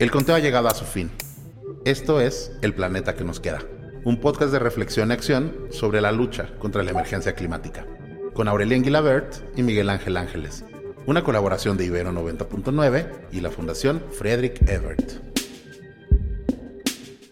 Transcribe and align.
El 0.00 0.10
conteo 0.10 0.34
ha 0.34 0.38
llegado 0.38 0.66
a 0.66 0.74
su 0.74 0.86
fin. 0.86 1.10
Esto 1.84 2.22
es 2.22 2.52
El 2.62 2.72
Planeta 2.72 3.14
que 3.14 3.22
nos 3.22 3.38
queda, 3.38 3.62
un 4.02 4.18
podcast 4.18 4.50
de 4.50 4.58
reflexión 4.58 5.10
y 5.10 5.12
acción 5.12 5.68
sobre 5.70 6.00
la 6.00 6.10
lucha 6.10 6.54
contra 6.58 6.82
la 6.82 6.92
emergencia 6.92 7.34
climática, 7.34 7.86
con 8.32 8.48
Aurelien 8.48 8.82
Guilabert 8.82 9.34
y 9.58 9.62
Miguel 9.62 9.90
Ángel 9.90 10.16
Ángeles, 10.16 10.64
una 11.04 11.22
colaboración 11.22 11.76
de 11.76 11.84
Ibero 11.84 12.12
90.9 12.12 13.28
y 13.30 13.42
la 13.42 13.50
Fundación 13.50 14.02
Friedrich 14.10 14.62
Ebert. 14.66 15.20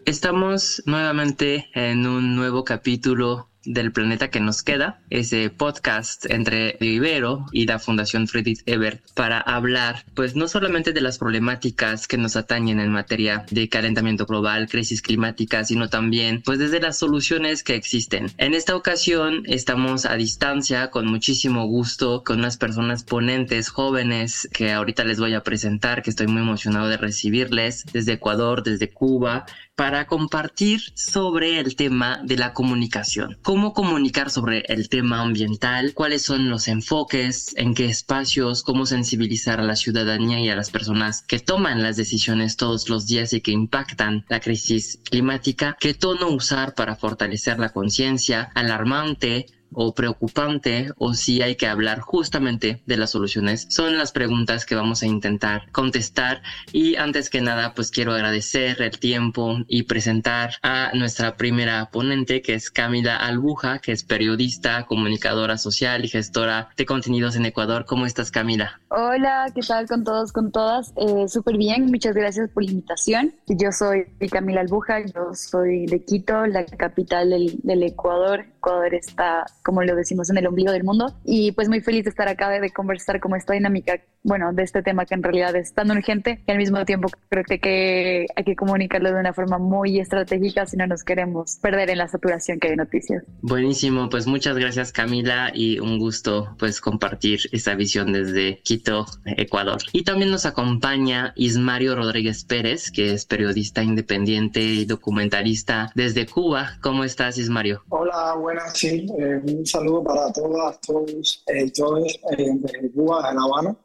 Estamos 0.04 0.82
nuevamente 0.84 1.70
en 1.72 2.06
un 2.06 2.36
nuevo 2.36 2.64
capítulo 2.64 3.47
del 3.64 3.92
planeta 3.92 4.30
que 4.30 4.40
nos 4.40 4.62
queda, 4.62 5.00
ese 5.10 5.50
podcast 5.50 6.26
entre 6.30 6.76
Ibero 6.80 7.46
y 7.52 7.66
la 7.66 7.78
Fundación 7.78 8.28
Friedrich 8.28 8.62
Ebert 8.66 9.02
para 9.14 9.40
hablar, 9.40 10.04
pues 10.14 10.36
no 10.36 10.48
solamente 10.48 10.92
de 10.92 11.00
las 11.00 11.18
problemáticas 11.18 12.06
que 12.06 12.18
nos 12.18 12.36
atañen 12.36 12.80
en 12.80 12.92
materia 12.92 13.44
de 13.50 13.68
calentamiento 13.68 14.26
global, 14.26 14.68
crisis 14.68 15.02
climática, 15.02 15.64
sino 15.64 15.88
también, 15.88 16.42
pues 16.44 16.58
desde 16.58 16.80
las 16.80 16.98
soluciones 16.98 17.62
que 17.62 17.74
existen. 17.74 18.30
En 18.38 18.54
esta 18.54 18.76
ocasión 18.76 19.42
estamos 19.46 20.06
a 20.06 20.14
distancia 20.14 20.90
con 20.90 21.06
muchísimo 21.06 21.66
gusto 21.66 22.22
con 22.24 22.38
unas 22.38 22.56
personas 22.56 23.04
ponentes 23.04 23.68
jóvenes 23.68 24.48
que 24.52 24.72
ahorita 24.72 25.04
les 25.04 25.18
voy 25.18 25.34
a 25.34 25.42
presentar, 25.42 26.02
que 26.02 26.10
estoy 26.10 26.26
muy 26.26 26.42
emocionado 26.42 26.88
de 26.88 26.96
recibirles 26.96 27.84
desde 27.92 28.14
Ecuador, 28.14 28.62
desde 28.62 28.90
Cuba, 28.90 29.46
para 29.78 30.08
compartir 30.08 30.80
sobre 30.94 31.60
el 31.60 31.76
tema 31.76 32.20
de 32.24 32.36
la 32.36 32.52
comunicación. 32.52 33.38
Cómo 33.42 33.72
comunicar 33.74 34.28
sobre 34.28 34.64
el 34.66 34.88
tema 34.88 35.20
ambiental, 35.20 35.94
cuáles 35.94 36.22
son 36.22 36.50
los 36.50 36.66
enfoques, 36.66 37.54
en 37.56 37.74
qué 37.76 37.84
espacios, 37.84 38.64
cómo 38.64 38.86
sensibilizar 38.86 39.60
a 39.60 39.62
la 39.62 39.76
ciudadanía 39.76 40.40
y 40.40 40.50
a 40.50 40.56
las 40.56 40.70
personas 40.70 41.22
que 41.22 41.38
toman 41.38 41.80
las 41.80 41.96
decisiones 41.96 42.56
todos 42.56 42.88
los 42.88 43.06
días 43.06 43.32
y 43.32 43.40
que 43.40 43.52
impactan 43.52 44.24
la 44.28 44.40
crisis 44.40 44.98
climática, 45.08 45.76
qué 45.78 45.94
tono 45.94 46.28
usar 46.30 46.74
para 46.74 46.96
fortalecer 46.96 47.60
la 47.60 47.68
conciencia 47.68 48.50
alarmante 48.56 49.46
o 49.72 49.94
preocupante 49.94 50.90
o 50.96 51.14
si 51.14 51.42
hay 51.42 51.56
que 51.56 51.66
hablar 51.66 52.00
justamente 52.00 52.82
de 52.86 52.96
las 52.96 53.10
soluciones 53.10 53.66
son 53.70 53.96
las 53.98 54.12
preguntas 54.12 54.66
que 54.66 54.74
vamos 54.74 55.02
a 55.02 55.06
intentar 55.06 55.70
contestar 55.72 56.42
y 56.72 56.96
antes 56.96 57.30
que 57.30 57.40
nada 57.40 57.74
pues 57.74 57.90
quiero 57.90 58.12
agradecer 58.12 58.80
el 58.82 58.98
tiempo 58.98 59.58
y 59.66 59.84
presentar 59.84 60.54
a 60.62 60.90
nuestra 60.94 61.36
primera 61.36 61.90
ponente 61.90 62.42
que 62.42 62.54
es 62.54 62.70
Camila 62.70 63.16
Albuja 63.16 63.78
que 63.78 63.92
es 63.92 64.04
periodista, 64.04 64.86
comunicadora 64.86 65.58
social 65.58 66.04
y 66.04 66.08
gestora 66.08 66.68
de 66.76 66.86
contenidos 66.86 67.36
en 67.36 67.44
Ecuador. 67.44 67.84
¿Cómo 67.86 68.06
estás 68.06 68.30
Camila? 68.30 68.80
Hola, 68.88 69.46
¿qué 69.54 69.60
tal 69.60 69.86
con 69.86 70.04
todos, 70.04 70.32
con 70.32 70.50
todas? 70.50 70.92
Eh, 70.96 71.28
Súper 71.28 71.56
bien, 71.56 71.86
muchas 71.86 72.14
gracias 72.14 72.50
por 72.50 72.64
la 72.64 72.70
invitación. 72.70 73.34
Yo 73.46 73.70
soy 73.72 74.06
Camila 74.30 74.60
Albuja, 74.60 75.00
yo 75.04 75.34
soy 75.34 75.86
de 75.86 76.04
Quito, 76.04 76.46
la 76.46 76.64
capital 76.64 77.30
del, 77.30 77.58
del 77.62 77.82
Ecuador. 77.82 78.46
Ecuador 78.68 78.94
está 78.94 79.46
como 79.62 79.82
lo 79.82 79.96
decimos, 79.96 80.30
en 80.30 80.38
el 80.38 80.46
ombligo 80.46 80.72
del 80.72 80.84
mundo. 80.84 81.14
Y 81.24 81.52
pues 81.52 81.68
muy 81.68 81.80
feliz 81.80 82.04
de 82.04 82.10
estar 82.10 82.28
acá, 82.28 82.48
de, 82.48 82.70
conversar 82.70 83.20
como 83.20 83.36
esta 83.36 83.54
dinámica, 83.54 84.00
bueno, 84.28 84.52
de 84.52 84.62
este 84.62 84.82
tema 84.82 85.06
que 85.06 85.14
en 85.14 85.22
realidad 85.22 85.56
es 85.56 85.72
tan 85.72 85.90
urgente 85.90 86.42
y 86.46 86.50
al 86.50 86.58
mismo 86.58 86.84
tiempo 86.84 87.08
creo 87.28 87.44
que, 87.44 87.58
que 87.58 88.26
hay 88.36 88.44
que 88.44 88.54
comunicarlo 88.54 89.12
de 89.12 89.20
una 89.20 89.32
forma 89.32 89.58
muy 89.58 89.98
estratégica 89.98 90.66
si 90.66 90.76
no 90.76 90.86
nos 90.86 91.02
queremos 91.02 91.56
perder 91.60 91.90
en 91.90 91.98
la 91.98 92.08
saturación 92.08 92.60
que 92.60 92.68
hay 92.68 92.72
de 92.72 92.76
noticias. 92.76 93.24
Buenísimo, 93.42 94.08
pues 94.10 94.26
muchas 94.26 94.56
gracias 94.56 94.92
Camila 94.92 95.50
y 95.54 95.78
un 95.80 95.98
gusto 95.98 96.54
pues 96.58 96.80
compartir 96.80 97.40
esta 97.52 97.74
visión 97.74 98.12
desde 98.12 98.60
Quito, 98.62 99.06
Ecuador. 99.24 99.78
Y 99.92 100.04
también 100.04 100.30
nos 100.30 100.46
acompaña 100.46 101.32
Ismario 101.36 101.96
Rodríguez 101.96 102.44
Pérez, 102.44 102.90
que 102.90 103.12
es 103.12 103.24
periodista 103.24 103.82
independiente 103.82 104.60
y 104.60 104.84
documentalista 104.84 105.90
desde 105.94 106.26
Cuba. 106.26 106.78
¿Cómo 106.82 107.04
estás, 107.04 107.38
Ismario? 107.38 107.82
Hola, 107.88 108.34
buenas, 108.34 108.76
sí. 108.76 109.06
Eh, 109.18 109.40
un 109.44 109.66
saludo 109.66 110.04
para 110.04 110.32
todas, 110.32 110.80
todos 110.80 111.44
y 111.48 111.52
eh, 111.52 111.72
todos 111.74 112.20
eh, 112.36 112.50
de 112.54 112.90
Cuba, 112.90 113.28
de 113.28 113.34
La 113.34 113.42
Habana. 113.42 113.76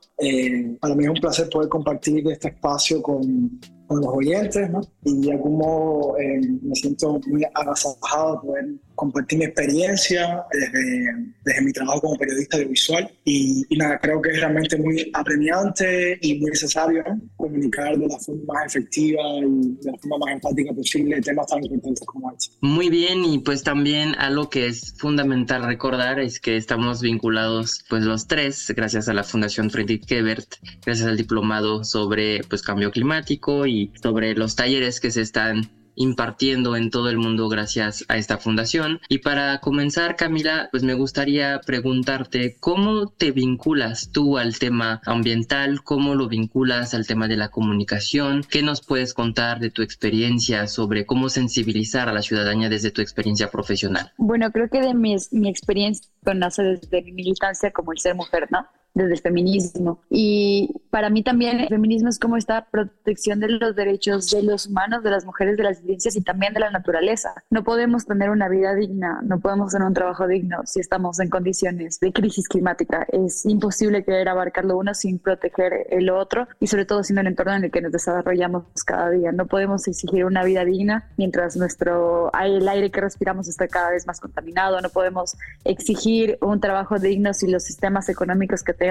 Para 0.79 0.95
mí 0.95 1.03
es 1.03 1.09
un 1.09 1.15
placer 1.15 1.49
poder 1.49 1.69
compartir 1.69 2.27
este 2.29 2.49
espacio 2.49 3.01
con, 3.01 3.59
los 3.89 4.07
oyentes. 4.07 4.69
Y 5.03 5.21
de 5.21 5.31
algún 5.33 5.57
modo 5.57 6.15
me 6.17 6.75
siento 6.75 7.19
muy 7.27 7.43
agasajado 7.53 8.41
compartir 8.95 9.39
mi 9.39 9.45
experiencia 9.45 10.43
desde, 10.51 11.33
desde 11.43 11.61
mi 11.61 11.71
trabajo 11.71 12.01
como 12.01 12.17
periodista 12.17 12.57
audiovisual 12.57 13.11
y, 13.23 13.65
y, 13.69 13.77
nada, 13.77 13.99
creo 13.99 14.21
que 14.21 14.31
es 14.31 14.39
realmente 14.39 14.77
muy 14.77 15.09
apremiante 15.13 16.17
y 16.21 16.39
muy 16.39 16.51
necesario 16.51 17.03
comunicar 17.35 17.97
de 17.97 18.07
la 18.07 18.19
forma 18.19 18.53
más 18.53 18.75
efectiva 18.75 19.21
y 19.39 19.75
de 19.81 19.91
la 19.91 19.97
forma 19.97 20.17
más 20.25 20.33
empática 20.33 20.73
posible 20.73 21.21
temas 21.21 21.47
tan 21.47 21.63
importantes 21.63 22.05
como 22.05 22.31
este. 22.31 22.55
Muy 22.61 22.89
bien 22.89 23.23
y 23.25 23.39
pues 23.39 23.63
también 23.63 24.15
algo 24.15 24.49
que 24.49 24.67
es 24.67 24.95
fundamental 24.97 25.65
recordar 25.65 26.19
es 26.19 26.39
que 26.39 26.57
estamos 26.57 27.01
vinculados 27.01 27.83
pues 27.89 28.03
los 28.03 28.27
tres 28.27 28.71
gracias 28.75 29.07
a 29.09 29.13
la 29.13 29.23
Fundación 29.23 29.69
Friedrich 29.69 30.11
Ebert, 30.11 30.55
gracias 30.85 31.07
al 31.07 31.17
diplomado 31.17 31.83
sobre 31.83 32.41
pues 32.49 32.61
cambio 32.61 32.91
climático 32.91 33.65
y 33.65 33.91
sobre 34.01 34.33
los 34.35 34.55
talleres 34.55 34.99
que 34.99 35.11
se 35.11 35.21
están 35.21 35.69
impartiendo 35.95 36.75
en 36.75 36.89
todo 36.89 37.09
el 37.09 37.17
mundo 37.17 37.49
gracias 37.49 38.05
a 38.07 38.17
esta 38.17 38.37
fundación. 38.37 38.99
Y 39.09 39.19
para 39.19 39.59
comenzar, 39.59 40.15
Camila, 40.15 40.69
pues 40.71 40.83
me 40.83 40.93
gustaría 40.93 41.61
preguntarte 41.65 42.55
cómo 42.59 43.07
te 43.07 43.31
vinculas 43.31 44.09
tú 44.11 44.37
al 44.37 44.59
tema 44.59 45.01
ambiental, 45.05 45.83
cómo 45.83 46.15
lo 46.15 46.27
vinculas 46.27 46.93
al 46.93 47.07
tema 47.07 47.27
de 47.27 47.37
la 47.37 47.49
comunicación, 47.49 48.43
qué 48.49 48.61
nos 48.61 48.81
puedes 48.81 49.13
contar 49.13 49.59
de 49.59 49.69
tu 49.69 49.81
experiencia 49.81 50.67
sobre 50.67 51.05
cómo 51.05 51.29
sensibilizar 51.29 52.09
a 52.09 52.13
la 52.13 52.21
ciudadanía 52.21 52.69
desde 52.69 52.91
tu 52.91 53.01
experiencia 53.01 53.49
profesional. 53.49 54.11
Bueno, 54.17 54.51
creo 54.51 54.69
que 54.69 54.81
de 54.81 54.93
mi, 54.93 55.15
mi 55.31 55.49
experiencia 55.49 56.07
nace 56.35 56.63
desde 56.63 57.01
mi 57.01 57.11
militancia 57.11 57.71
como 57.71 57.91
el 57.91 57.99
ser 57.99 58.15
mujer, 58.15 58.47
¿no? 58.49 58.67
Desde 58.93 59.13
el 59.13 59.19
feminismo. 59.19 59.99
Y 60.09 60.71
para 60.89 61.09
mí 61.09 61.23
también 61.23 61.59
el 61.59 61.67
feminismo 61.67 62.09
es 62.09 62.19
como 62.19 62.37
esta 62.37 62.67
protección 62.69 63.39
de 63.39 63.49
los 63.49 63.75
derechos 63.75 64.29
de 64.29 64.43
los 64.43 64.67
humanos, 64.67 65.03
de 65.03 65.09
las 65.09 65.25
mujeres, 65.25 65.57
de 65.57 65.63
las 65.63 65.79
ciencias 65.79 66.15
y 66.15 66.21
también 66.21 66.53
de 66.53 66.59
la 66.59 66.69
naturaleza. 66.69 67.33
No 67.49 67.63
podemos 67.63 68.05
tener 68.05 68.29
una 68.29 68.47
vida 68.47 68.75
digna, 68.75 69.19
no 69.23 69.39
podemos 69.39 69.71
tener 69.71 69.87
un 69.87 69.93
trabajo 69.93 70.27
digno 70.27 70.61
si 70.65 70.79
estamos 70.79 71.19
en 71.19 71.29
condiciones 71.29 71.99
de 71.99 72.13
crisis 72.13 72.47
climática. 72.47 73.05
Es 73.11 73.45
imposible 73.45 74.03
querer 74.03 74.29
abarcar 74.29 74.65
lo 74.65 74.77
uno 74.77 74.93
sin 74.93 75.17
proteger 75.19 75.87
el 75.89 76.09
otro 76.09 76.47
y 76.59 76.67
sobre 76.67 76.85
todo 76.85 77.03
siendo 77.03 77.21
el 77.21 77.27
entorno 77.27 77.55
en 77.55 77.63
el 77.63 77.71
que 77.71 77.81
nos 77.81 77.91
desarrollamos 77.91 78.65
cada 78.85 79.09
día. 79.09 79.31
No 79.31 79.47
podemos 79.47 79.87
exigir 79.87 80.25
una 80.25 80.43
vida 80.43 80.63
digna 80.65 81.09
mientras 81.17 81.55
nuestro 81.55 82.31
el 82.39 82.67
aire 82.67 82.91
que 82.91 83.01
respiramos 83.01 83.47
está 83.47 83.67
cada 83.67 83.91
vez 83.91 84.05
más 84.05 84.19
contaminado. 84.19 84.79
No 84.81 84.89
podemos 84.89 85.35
exigir 85.63 86.37
un 86.41 86.59
trabajo 86.59 86.99
digno 86.99 87.33
si 87.33 87.49
los 87.49 87.63
sistemas 87.63 88.09
económicos 88.09 88.63
que 88.63 88.73
tenemos 88.73 88.82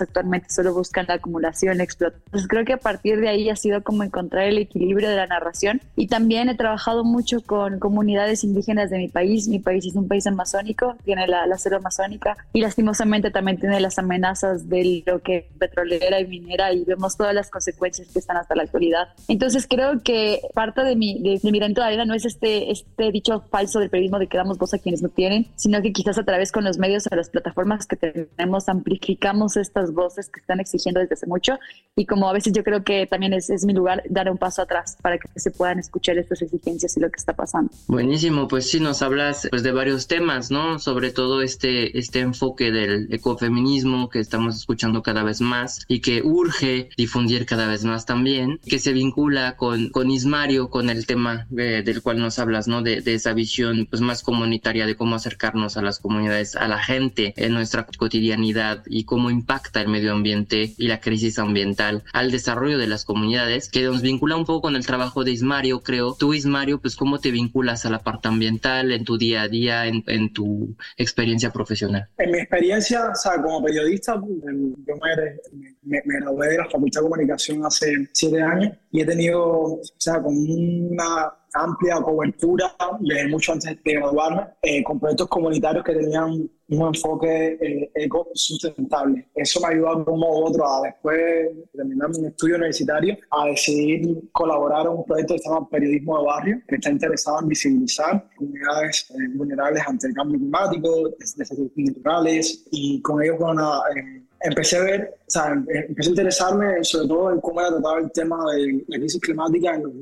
actualmente 0.00 0.50
solo 0.50 0.74
buscan 0.74 1.06
la 1.08 1.14
acumulación, 1.14 1.78
la 1.78 1.84
explotación. 1.84 2.22
Entonces 2.26 2.48
creo 2.48 2.64
que 2.64 2.72
a 2.74 2.78
partir 2.78 3.20
de 3.20 3.28
ahí 3.28 3.50
ha 3.50 3.56
sido 3.56 3.82
como 3.82 4.02
encontrar 4.02 4.44
el 4.44 4.58
equilibrio 4.58 5.08
de 5.08 5.16
la 5.16 5.26
narración 5.26 5.80
y 5.96 6.06
también 6.06 6.48
he 6.48 6.54
trabajado 6.54 7.04
mucho 7.04 7.40
con 7.42 7.78
comunidades 7.78 8.44
indígenas 8.44 8.90
de 8.90 8.98
mi 8.98 9.08
país. 9.08 9.48
Mi 9.48 9.58
país 9.58 9.86
es 9.86 9.94
un 9.94 10.08
país 10.08 10.26
amazónico, 10.26 10.96
tiene 11.04 11.26
la, 11.26 11.46
la 11.46 11.58
selva 11.58 11.78
amazónica 11.78 12.36
y 12.52 12.60
lastimosamente 12.60 13.30
también 13.30 13.58
tiene 13.58 13.80
las 13.80 13.98
amenazas 13.98 14.68
de 14.68 15.02
lo 15.06 15.20
que 15.20 15.48
petrolera 15.58 16.20
y 16.20 16.26
minera 16.26 16.72
y 16.72 16.84
vemos 16.84 17.16
todas 17.16 17.34
las 17.34 17.50
consecuencias 17.50 18.08
que 18.08 18.18
están 18.18 18.36
hasta 18.36 18.54
la 18.54 18.64
actualidad. 18.64 19.08
Entonces 19.28 19.66
creo 19.68 20.02
que 20.02 20.40
parte 20.54 20.82
de 20.84 20.96
mi, 20.96 21.20
de, 21.20 21.40
mi 21.42 21.58
granito 21.58 21.80
de 21.80 21.88
arena 21.88 22.04
no 22.04 22.14
es 22.14 22.24
este, 22.24 22.70
este 22.70 23.10
dicho 23.12 23.44
falso 23.50 23.80
del 23.80 23.90
periodismo 23.90 24.18
de 24.18 24.26
que 24.26 24.36
damos 24.36 24.58
voz 24.58 24.74
a 24.74 24.78
quienes 24.78 25.02
no 25.02 25.08
tienen, 25.08 25.46
sino 25.56 25.80
que 25.82 25.92
quizás 25.92 26.18
a 26.18 26.24
través 26.24 26.52
con 26.52 26.64
los 26.64 26.78
medios 26.78 27.06
o 27.10 27.14
las 27.14 27.30
plataformas 27.30 27.86
que 27.86 27.96
tenemos 27.96 28.68
amplificar 28.68 29.11
estas 29.56 29.92
voces 29.92 30.28
que 30.28 30.40
están 30.40 30.60
exigiendo 30.60 31.00
desde 31.00 31.14
hace 31.14 31.26
mucho 31.26 31.58
y 31.96 32.06
como 32.06 32.28
a 32.28 32.32
veces 32.32 32.52
yo 32.52 32.64
creo 32.64 32.84
que 32.84 33.06
también 33.06 33.32
es, 33.32 33.50
es 33.50 33.64
mi 33.64 33.72
lugar 33.72 34.02
dar 34.08 34.30
un 34.30 34.38
paso 34.38 34.62
atrás 34.62 34.96
para 35.02 35.18
que 35.18 35.28
se 35.36 35.50
puedan 35.50 35.78
escuchar 35.78 36.18
estas 36.18 36.42
exigencias 36.42 36.96
y 36.96 37.00
lo 37.00 37.10
que 37.10 37.16
está 37.16 37.34
pasando. 37.34 37.70
Buenísimo, 37.86 38.48
pues 38.48 38.70
sí, 38.70 38.80
nos 38.80 39.02
hablas 39.02 39.46
pues, 39.50 39.62
de 39.62 39.72
varios 39.72 40.06
temas, 40.06 40.50
¿no? 40.50 40.78
Sobre 40.78 41.10
todo 41.10 41.42
este, 41.42 41.98
este 41.98 42.20
enfoque 42.20 42.70
del 42.70 43.12
ecofeminismo 43.12 44.08
que 44.08 44.20
estamos 44.20 44.56
escuchando 44.56 45.02
cada 45.02 45.22
vez 45.22 45.40
más 45.40 45.84
y 45.88 46.00
que 46.00 46.22
urge 46.22 46.88
difundir 46.96 47.46
cada 47.46 47.66
vez 47.66 47.84
más 47.84 48.06
también, 48.06 48.58
que 48.66 48.78
se 48.78 48.92
vincula 48.92 49.56
con, 49.56 49.90
con 49.90 50.10
Ismario, 50.10 50.70
con 50.70 50.88
el 50.90 51.06
tema 51.06 51.46
eh, 51.56 51.82
del 51.84 52.02
cual 52.02 52.18
nos 52.18 52.38
hablas, 52.38 52.68
¿no? 52.68 52.82
De, 52.82 53.00
de 53.00 53.14
esa 53.14 53.32
visión 53.34 53.86
pues 53.88 54.00
más 54.00 54.22
comunitaria 54.22 54.86
de 54.86 54.96
cómo 54.96 55.16
acercarnos 55.16 55.76
a 55.76 55.82
las 55.82 55.98
comunidades, 55.98 56.56
a 56.56 56.68
la 56.68 56.78
gente 56.78 57.34
en 57.36 57.52
nuestra 57.52 57.86
cotidianidad 57.86 58.82
y 58.86 59.01
cómo 59.04 59.30
impacta 59.30 59.80
el 59.80 59.88
medio 59.88 60.12
ambiente 60.12 60.74
y 60.76 60.88
la 60.88 61.00
crisis 61.00 61.38
ambiental 61.38 62.04
al 62.12 62.30
desarrollo 62.30 62.78
de 62.78 62.86
las 62.86 63.04
comunidades, 63.04 63.68
que 63.68 63.82
nos 63.82 64.02
vincula 64.02 64.36
un 64.36 64.44
poco 64.44 64.62
con 64.62 64.76
el 64.76 64.86
trabajo 64.86 65.24
de 65.24 65.32
Ismario, 65.32 65.80
creo. 65.80 66.14
Tú, 66.18 66.34
Ismario, 66.34 66.80
pues 66.80 66.96
cómo 66.96 67.18
te 67.18 67.30
vinculas 67.30 67.84
a 67.86 67.90
la 67.90 68.00
parte 68.00 68.28
ambiental 68.28 68.92
en 68.92 69.04
tu 69.04 69.18
día 69.18 69.42
a 69.42 69.48
día, 69.48 69.86
en, 69.86 70.32
tu 70.32 70.76
experiencia 70.96 71.50
profesional. 71.50 72.08
En 72.18 72.30
mi 72.30 72.38
experiencia, 72.38 73.10
o 73.10 73.14
sea, 73.14 73.40
como 73.42 73.62
periodista, 73.62 74.14
yo 74.14 74.96
me, 74.96 75.10
me, 75.12 75.66
gradué 75.82 76.48
de 76.48 76.58
la 76.58 76.70
Facultad 76.70 77.00
de 77.00 77.08
Comunicación 77.08 77.64
hace 77.64 78.08
siete 78.12 78.40
años 78.40 78.76
y 78.90 79.00
he 79.00 79.04
tenido, 79.04 79.42
o 79.42 79.80
sea, 79.98 80.22
con 80.22 80.34
una 80.36 81.32
amplia 81.54 81.96
cobertura 82.00 82.74
desde 83.00 83.28
mucho 83.28 83.52
antes 83.52 83.76
de 83.82 83.92
graduarme, 83.94 84.42
eh, 84.62 84.82
con 84.82 84.98
proyectos 84.98 85.28
comunitarios 85.28 85.84
que 85.84 85.94
tenían 85.94 86.48
un 86.68 86.86
enfoque 86.86 87.58
eh, 87.60 87.90
eco 87.94 88.28
sustentable. 88.34 89.28
Eso 89.34 89.60
me 89.60 89.74
ayudó 89.74 90.04
u 90.06 90.44
otro 90.46 90.66
a 90.66 90.82
después 90.82 91.18
de 91.18 91.66
terminar 91.74 92.08
mi 92.10 92.26
estudio 92.26 92.56
universitario 92.56 93.16
a 93.30 93.46
decidir 93.46 94.30
colaborar 94.32 94.86
en 94.86 94.92
un 94.92 95.04
proyecto 95.04 95.34
que 95.34 95.40
se 95.40 95.48
llama 95.48 95.68
Periodismo 95.68 96.18
de 96.18 96.24
Barrio, 96.24 96.62
que 96.66 96.76
está 96.76 96.90
interesado 96.90 97.40
en 97.40 97.48
visibilizar 97.48 98.28
comunidades 98.36 99.10
eh, 99.10 99.14
vulnerables 99.34 99.82
ante 99.86 100.06
el 100.06 100.14
cambio 100.14 100.38
climático, 100.38 101.10
desastres 101.18 101.70
naturales 101.76 102.66
y 102.70 103.02
con 103.02 103.22
ellos, 103.22 103.38
bueno, 103.38 103.82
eh, 103.94 104.22
empecé 104.42 104.76
a 104.76 104.82
ver, 104.82 105.14
o 105.26 105.30
sea, 105.30 105.52
em, 105.52 105.64
empecé 105.68 106.08
a 106.08 106.10
interesarme 106.10 106.84
sobre 106.84 107.08
todo 107.08 107.32
en 107.32 107.40
cómo 107.40 107.60
era 107.60 107.70
tratado 107.70 107.98
el 107.98 108.12
tema 108.12 108.52
de 108.52 108.84
la 108.88 108.98
crisis 108.98 109.20
climática 109.20 109.74
en 109.74 109.82
los, 109.82 109.92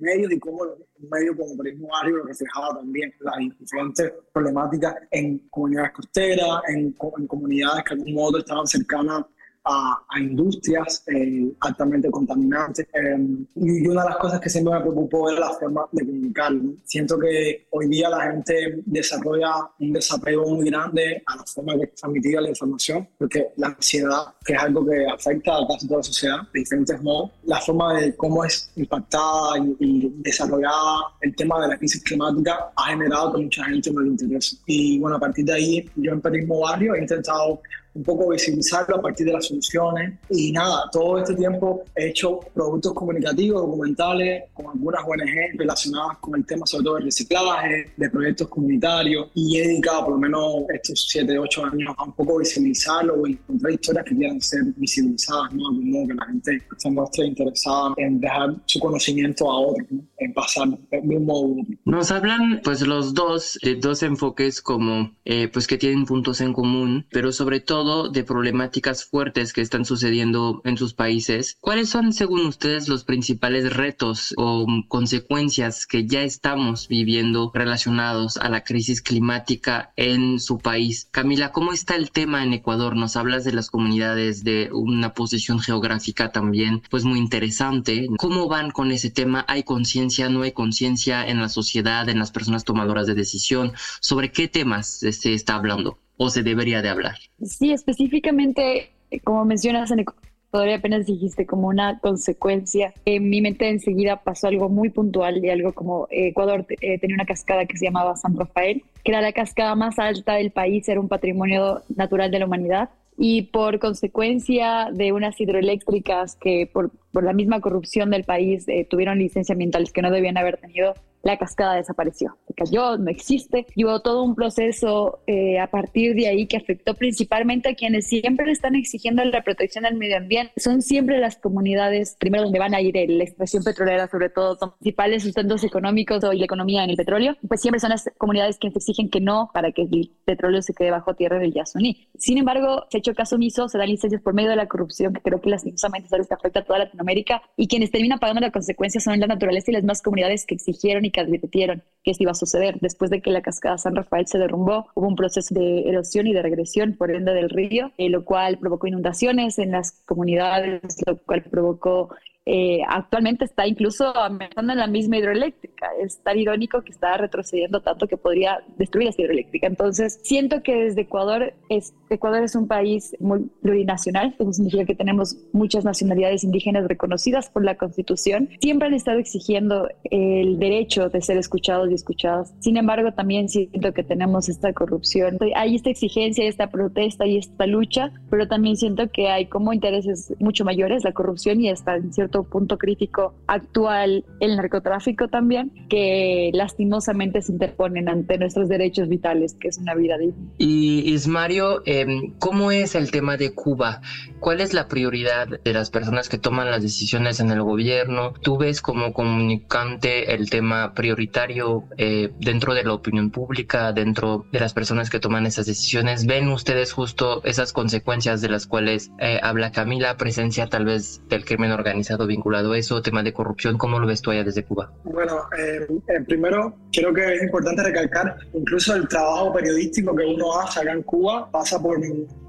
medios 0.00 0.32
y 0.32 0.38
cómo 0.38 0.64
los 0.64 0.78
medios 1.10 1.36
como 1.36 1.56
Periodismo 1.56 1.88
Barrio 1.88 2.24
reflejaba 2.24 2.76
también 2.76 3.12
las 3.20 3.34
diferentes 3.58 4.12
problemáticas 4.32 4.94
en 5.10 5.38
comunidades 5.50 5.92
costeras, 5.92 6.60
en, 6.68 6.94
en 7.18 7.26
comunidades 7.26 7.84
que 7.84 7.94
de 7.94 8.00
algún 8.00 8.14
modo 8.14 8.38
estaban 8.38 8.66
cercanas 8.66 9.24
a, 9.68 10.18
industrias 10.18 11.04
eh, 11.06 11.52
altamente 11.60 12.10
contaminantes. 12.10 12.86
Em, 12.92 13.46
y 13.54 13.86
una 13.86 14.02
de 14.02 14.10
las 14.10 14.18
cosas 14.18 14.40
que 14.40 14.48
siempre 14.48 14.74
me 14.74 14.80
preocupó 14.80 15.30
era 15.30 15.40
la 15.40 15.50
forma 15.50 15.86
de 15.92 16.04
comunicar. 16.04 16.52
Siento 16.84 17.18
que 17.18 17.66
hoy 17.70 17.88
día 17.88 18.08
la 18.08 18.32
gente 18.32 18.82
desarrolla 18.86 19.52
un 19.78 19.92
desapego 19.92 20.48
muy 20.48 20.70
grande 20.70 21.22
a 21.26 21.36
la 21.36 21.44
forma 21.44 21.76
de 21.76 21.86
transmitir 21.88 22.40
la 22.40 22.48
información, 22.48 23.08
porque 23.18 23.48
la 23.56 23.68
ansiedad, 23.68 24.34
que 24.44 24.54
es 24.54 24.60
algo 24.60 24.86
que 24.86 25.06
afecta 25.06 25.56
a 25.56 25.66
casi 25.66 25.86
toda 25.86 25.98
la 25.98 26.04
sociedad 26.04 26.38
de 26.52 26.60
diferentes 26.60 27.02
modos, 27.02 27.30
la 27.44 27.60
forma 27.60 28.00
de 28.00 28.16
cómo 28.16 28.44
es 28.44 28.70
impactada 28.76 29.58
y, 29.78 30.12
desarrollada 30.18 31.00
el 31.20 31.34
tema 31.34 31.60
de 31.60 31.68
la 31.68 31.78
crisis 31.78 32.02
climática 32.02 32.70
ha 32.76 32.86
generado 32.86 33.32
que 33.32 33.42
mucha 33.42 33.64
gente 33.64 33.90
no 33.92 34.00
le 34.00 34.08
interese. 34.08 34.56
Y 34.66 34.98
bueno, 34.98 35.16
a 35.16 35.20
partir 35.20 35.44
de 35.44 35.52
ahí, 35.52 35.90
yo 35.96 36.12
en 36.12 36.20
Periodismo 36.20 36.60
Barrio 36.60 36.94
he 36.94 37.00
intentado 37.00 37.60
un 37.98 38.04
poco 38.04 38.28
visibilizarlo 38.30 38.96
a 38.96 39.02
partir 39.02 39.26
de 39.26 39.32
las 39.32 39.46
soluciones. 39.46 40.18
Y 40.30 40.52
nada, 40.52 40.88
todo 40.92 41.18
este 41.18 41.34
tiempo 41.34 41.82
he 41.96 42.08
hecho 42.08 42.40
productos 42.54 42.94
comunicativos, 42.94 43.62
documentales, 43.62 44.44
con 44.54 44.66
algunas 44.66 45.02
ONG 45.04 45.58
relacionadas 45.58 46.18
con 46.18 46.36
el 46.36 46.46
tema 46.46 46.64
sobre 46.64 46.84
todo 46.84 46.94
del 46.94 47.04
reciclaje, 47.04 47.92
de 47.96 48.10
proyectos 48.10 48.48
comunitarios, 48.48 49.28
y 49.34 49.58
he 49.58 49.68
dedicado 49.68 50.04
por 50.06 50.14
lo 50.14 50.20
menos 50.20 50.44
estos 50.72 51.06
7, 51.08 51.38
8 51.38 51.64
años 51.64 51.94
a 51.96 52.04
un 52.04 52.12
poco 52.12 52.38
visibilizarlo 52.38 53.26
y 53.26 53.32
encontrar 53.32 53.72
historias 53.72 54.04
que 54.04 54.16
quieran 54.16 54.40
ser 54.40 54.62
visibilizadas, 54.76 55.52
¿no? 55.54 55.72
De 55.72 55.84
modo 55.84 56.06
que 56.08 56.14
la 56.14 56.26
gente 56.26 56.62
se 56.76 56.90
muestre 56.90 57.26
interesada 57.26 57.94
en 57.96 58.20
dejar 58.20 58.54
su 58.66 58.78
conocimiento 58.78 59.50
a 59.50 59.60
otros, 59.60 59.88
en 60.18 60.32
pasar 60.34 60.68
de 60.68 61.16
un 61.16 61.26
modo 61.26 61.56
Nos 61.84 62.10
hablan 62.10 62.60
pues 62.62 62.80
los 62.82 63.14
dos 63.14 63.58
de 63.62 63.74
dos 63.76 64.02
enfoques 64.02 64.62
como 64.62 65.12
eh, 65.24 65.48
pues 65.48 65.66
que 65.66 65.78
tienen 65.78 66.04
puntos 66.04 66.40
en 66.40 66.52
común, 66.52 67.06
pero 67.10 67.32
sobre 67.32 67.60
todo 67.60 67.87
de 68.10 68.24
problemáticas 68.24 69.04
fuertes 69.04 69.52
que 69.52 69.62
están 69.62 69.84
sucediendo 69.84 70.60
en 70.64 70.76
sus 70.76 70.94
países. 70.94 71.56
¿Cuáles 71.60 71.88
son, 71.88 72.12
según 72.12 72.46
ustedes, 72.46 72.88
los 72.88 73.04
principales 73.04 73.74
retos 73.74 74.34
o 74.36 74.66
consecuencias 74.88 75.86
que 75.86 76.06
ya 76.06 76.22
estamos 76.22 76.88
viviendo 76.88 77.50
relacionados 77.54 78.36
a 78.36 78.48
la 78.48 78.62
crisis 78.62 79.00
climática 79.00 79.92
en 79.96 80.38
su 80.38 80.58
país? 80.58 81.08
Camila, 81.10 81.50
¿cómo 81.52 81.72
está 81.72 81.96
el 81.96 82.10
tema 82.10 82.44
en 82.44 82.52
Ecuador? 82.52 82.94
Nos 82.94 83.16
hablas 83.16 83.44
de 83.44 83.52
las 83.52 83.70
comunidades, 83.70 84.44
de 84.44 84.68
una 84.72 85.14
posición 85.14 85.60
geográfica 85.60 86.30
también, 86.30 86.82
pues 86.90 87.04
muy 87.04 87.18
interesante. 87.18 88.08
¿Cómo 88.18 88.48
van 88.48 88.70
con 88.70 88.90
ese 88.90 89.10
tema? 89.10 89.44
¿Hay 89.48 89.62
conciencia? 89.62 90.28
¿No 90.28 90.42
hay 90.42 90.52
conciencia 90.52 91.26
en 91.26 91.40
la 91.40 91.48
sociedad, 91.48 92.08
en 92.08 92.18
las 92.18 92.30
personas 92.30 92.64
tomadoras 92.64 93.06
de 93.06 93.14
decisión? 93.14 93.72
¿Sobre 94.00 94.30
qué 94.30 94.48
temas 94.48 94.88
se 94.88 95.32
está 95.32 95.54
hablando? 95.54 95.98
O 96.18 96.28
se 96.28 96.42
debería 96.42 96.82
de 96.82 96.90
hablar? 96.90 97.16
Sí, 97.42 97.72
específicamente, 97.72 98.90
como 99.24 99.44
mencionas 99.46 99.90
en 99.90 100.00
Ecuador, 100.00 100.68
apenas 100.70 101.06
dijiste 101.06 101.46
como 101.46 101.68
una 101.68 101.98
consecuencia. 102.00 102.92
En 103.04 103.30
mi 103.30 103.40
mente 103.40 103.68
enseguida 103.68 104.16
pasó 104.16 104.48
algo 104.48 104.68
muy 104.68 104.90
puntual 104.90 105.40
de 105.40 105.52
algo 105.52 105.72
como 105.72 106.06
Ecuador 106.10 106.66
eh, 106.80 106.98
tenía 106.98 107.14
una 107.14 107.24
cascada 107.24 107.64
que 107.64 107.76
se 107.76 107.86
llamaba 107.86 108.16
San 108.16 108.36
Rafael, 108.36 108.82
que 109.04 109.12
era 109.12 109.20
la 109.20 109.32
cascada 109.32 109.74
más 109.74 109.98
alta 109.98 110.34
del 110.34 110.50
país, 110.50 110.88
era 110.88 111.00
un 111.00 111.08
patrimonio 111.08 111.82
natural 111.94 112.30
de 112.30 112.38
la 112.40 112.46
humanidad. 112.46 112.90
Y 113.20 113.42
por 113.42 113.80
consecuencia 113.80 114.90
de 114.92 115.10
unas 115.12 115.40
hidroeléctricas 115.40 116.36
que 116.36 116.70
por, 116.72 116.92
por 117.12 117.24
la 117.24 117.32
misma 117.32 117.60
corrupción 117.60 118.10
del 118.10 118.24
país 118.24 118.68
eh, 118.68 118.86
tuvieron 118.88 119.18
licencias 119.18 119.54
ambientales 119.54 119.92
que 119.92 120.02
no 120.02 120.10
debían 120.10 120.36
haber 120.36 120.58
tenido, 120.58 120.94
la 121.22 121.36
cascada 121.36 121.74
desapareció, 121.74 122.36
se 122.46 122.54
cayó, 122.54 122.96
no 122.96 123.10
existe. 123.10 123.66
Y 123.74 123.84
hubo 123.84 124.00
todo 124.00 124.22
un 124.22 124.34
proceso 124.34 125.20
eh, 125.26 125.58
a 125.58 125.68
partir 125.68 126.14
de 126.14 126.28
ahí 126.28 126.46
que 126.46 126.56
afectó 126.56 126.94
principalmente 126.94 127.68
a 127.68 127.74
quienes 127.74 128.06
siempre 128.06 128.50
están 128.52 128.74
exigiendo 128.76 129.24
la 129.24 129.42
protección 129.42 129.84
del 129.84 129.96
medio 129.96 130.16
ambiente. 130.16 130.52
Son 130.56 130.80
siempre 130.80 131.18
las 131.18 131.36
comunidades, 131.36 132.16
primero 132.18 132.44
donde 132.44 132.58
van 132.58 132.74
a 132.74 132.80
ir 132.80 132.94
la 132.94 133.24
extracción 133.24 133.62
petrolera, 133.62 134.08
sobre 134.08 134.30
todo, 134.30 134.56
son 134.56 134.72
principales 134.78 135.22
sustentos 135.22 135.62
económicos 135.64 136.24
y 136.32 136.38
la 136.38 136.44
economía 136.44 136.84
en 136.84 136.90
el 136.90 136.96
petróleo, 136.96 137.36
pues 137.46 137.60
siempre 137.60 137.80
son 137.80 137.90
las 137.90 138.10
comunidades 138.16 138.58
que 138.58 138.68
exigen 138.68 139.10
que 139.10 139.20
no 139.20 139.50
para 139.52 139.72
que 139.72 139.82
el 139.82 140.10
petróleo 140.24 140.62
se 140.62 140.72
quede 140.72 140.90
bajo 140.90 141.14
tierra 141.14 141.38
del 141.38 141.52
Yasuní. 141.52 142.08
Sin 142.16 142.38
embargo, 142.38 142.86
se 142.90 142.96
ha 142.96 143.00
hecho 143.00 143.14
caso 143.14 143.36
omiso, 143.36 143.68
se 143.68 143.78
dan 143.78 143.88
licencias 143.88 144.22
por 144.22 144.34
medio 144.34 144.50
de 144.50 144.56
la 144.56 144.66
corrupción, 144.66 145.12
que 145.12 145.20
creo 145.20 145.40
que 145.40 145.50
lastimosamente 145.50 146.06
es 146.06 146.12
algo 146.12 146.26
que 146.26 146.34
afecta 146.34 146.60
a 146.60 146.64
toda 146.64 146.78
Latinoamérica, 146.98 147.42
y 147.56 147.68
quienes 147.68 147.90
terminan 147.90 148.18
pagando 148.18 148.40
la 148.40 148.50
consecuencia 148.50 149.00
son 149.00 149.18
la 149.20 149.26
naturaleza 149.26 149.70
y 149.70 149.74
las 149.74 149.84
más 149.84 150.02
comunidades 150.02 150.44
que 150.46 150.54
exigieron 150.54 151.04
y 151.04 151.10
que 151.10 151.20
advirtieron 151.20 151.82
que 152.02 152.10
esto 152.10 152.24
iba 152.24 152.32
a 152.32 152.34
suceder. 152.34 152.78
Después 152.80 153.10
de 153.10 153.22
que 153.22 153.30
la 153.30 153.42
cascada 153.42 153.78
San 153.78 153.94
Rafael 153.94 154.26
se 154.26 154.38
derrumbó, 154.38 154.88
hubo 154.94 155.06
un 155.06 155.16
proceso 155.16 155.54
de 155.54 155.88
erosión 155.88 156.26
y 156.26 156.32
de 156.32 156.42
regresión 156.42 156.94
por 156.94 157.10
ende 157.10 157.32
del 157.32 157.50
río, 157.50 157.92
eh, 157.98 158.08
lo 158.08 158.24
cual 158.24 158.58
provocó 158.58 158.86
inundaciones 158.86 159.58
en 159.58 159.72
las 159.72 159.92
comunidades, 160.06 160.82
lo 161.06 161.16
cual 161.18 161.42
provocó 161.44 162.10
eh, 162.50 162.80
actualmente 162.88 163.44
está 163.44 163.66
incluso 163.66 164.16
amenazando 164.16 164.72
en 164.72 164.78
la 164.78 164.86
misma 164.86 165.18
hidroeléctrica. 165.18 165.90
Es 166.02 166.22
tan 166.22 166.38
irónico 166.38 166.80
que 166.80 166.92
está 166.92 167.14
retrocediendo 167.18 167.82
tanto 167.82 168.08
que 168.08 168.16
podría 168.16 168.64
destruir 168.78 169.08
esa 169.08 169.20
hidroeléctrica. 169.20 169.66
Entonces, 169.66 170.18
siento 170.22 170.62
que 170.62 170.74
desde 170.74 171.02
Ecuador, 171.02 171.52
es, 171.68 171.92
Ecuador 172.08 172.42
es 172.42 172.54
un 172.54 172.66
país 172.66 173.14
muy 173.20 173.50
plurinacional, 173.60 174.34
eso 174.38 174.50
significa 174.50 174.86
que 174.86 174.94
tenemos 174.94 175.36
muchas 175.52 175.84
nacionalidades 175.84 176.42
indígenas 176.42 176.88
reconocidas 176.88 177.50
por 177.50 177.66
la 177.66 177.76
Constitución. 177.76 178.48
Siempre 178.62 178.88
han 178.88 178.94
estado 178.94 179.18
exigiendo 179.18 179.86
el 180.04 180.58
derecho 180.58 181.10
de 181.10 181.20
ser 181.20 181.36
escuchados 181.36 181.90
y 181.90 181.94
escuchadas. 181.94 182.54
Sin 182.60 182.78
embargo, 182.78 183.12
también 183.12 183.50
siento 183.50 183.92
que 183.92 184.04
tenemos 184.04 184.48
esta 184.48 184.72
corrupción. 184.72 185.36
Hay 185.54 185.74
esta 185.74 185.90
exigencia, 185.90 186.46
esta 186.46 186.70
protesta 186.70 187.26
y 187.26 187.36
esta 187.36 187.66
lucha, 187.66 188.10
pero 188.30 188.48
también 188.48 188.76
siento 188.76 189.10
que 189.10 189.28
hay 189.28 189.46
como 189.46 189.74
intereses 189.74 190.34
mucho 190.38 190.64
mayores, 190.64 191.04
la 191.04 191.12
corrupción 191.12 191.60
y 191.60 191.68
hasta 191.68 191.96
en 191.96 192.10
cierto 192.14 192.37
punto 192.44 192.78
crítico 192.78 193.34
actual 193.46 194.24
el 194.40 194.56
narcotráfico 194.56 195.28
también, 195.28 195.72
que 195.88 196.50
lastimosamente 196.52 197.42
se 197.42 197.52
interponen 197.52 198.08
ante 198.08 198.38
nuestros 198.38 198.68
derechos 198.68 199.08
vitales, 199.08 199.54
que 199.54 199.68
es 199.68 199.78
una 199.78 199.94
vida 199.94 200.18
digna. 200.18 200.36
Y 200.58 201.12
Ismario, 201.12 201.82
em, 201.86 202.34
¿cómo 202.38 202.70
es 202.70 202.94
el 202.94 203.10
tema 203.10 203.36
de 203.36 203.54
Cuba? 203.54 204.00
¿Cuál 204.40 204.60
es 204.60 204.72
la 204.72 204.88
prioridad 204.88 205.48
de 205.48 205.72
las 205.72 205.90
personas 205.90 206.28
que 206.28 206.38
toman 206.38 206.70
las 206.70 206.82
decisiones 206.82 207.40
en 207.40 207.50
el 207.50 207.62
gobierno? 207.62 208.34
¿Tú 208.42 208.58
ves 208.58 208.80
como 208.80 209.12
comunicante 209.12 210.34
el 210.34 210.50
tema 210.50 210.94
prioritario 210.94 211.84
eh, 211.96 212.30
dentro 212.38 212.74
de 212.74 212.84
la 212.84 212.92
opinión 212.92 213.30
pública, 213.30 213.92
dentro 213.92 214.46
de 214.52 214.60
las 214.60 214.74
personas 214.74 215.10
que 215.10 215.20
toman 215.20 215.46
esas 215.46 215.66
decisiones? 215.66 216.26
¿Ven 216.26 216.48
ustedes 216.48 216.92
justo 216.92 217.42
esas 217.44 217.72
consecuencias 217.72 218.40
de 218.40 218.48
las 218.48 218.66
cuales 218.66 219.10
eh, 219.18 219.40
habla 219.42 219.72
Camila, 219.72 220.16
presencia 220.16 220.66
tal 220.68 220.84
vez 220.84 221.20
del 221.28 221.44
crimen 221.44 221.72
organizado 221.72 222.26
vinculado 222.26 222.72
a 222.72 222.78
eso, 222.78 223.02
tema 223.02 223.22
de 223.22 223.32
corrupción, 223.32 223.78
¿cómo 223.78 223.98
lo 223.98 224.06
ves 224.06 224.22
tú 224.22 224.30
allá 224.30 224.44
desde 224.44 224.64
Cuba? 224.64 224.92
Bueno, 225.04 225.40
eh, 225.58 225.86
eh, 226.08 226.20
primero 226.26 226.76
creo 226.92 227.12
que 227.12 227.34
es 227.34 227.42
importante 227.42 227.82
recalcar, 227.82 228.36
incluso 228.52 228.94
el 228.94 229.08
trabajo 229.08 229.52
periodístico 229.52 230.14
que 230.14 230.24
uno 230.24 230.60
hace 230.60 230.80
acá 230.80 230.92
en 230.92 231.02
Cuba 231.02 231.50
pasa 231.50 231.80
por 231.80 231.98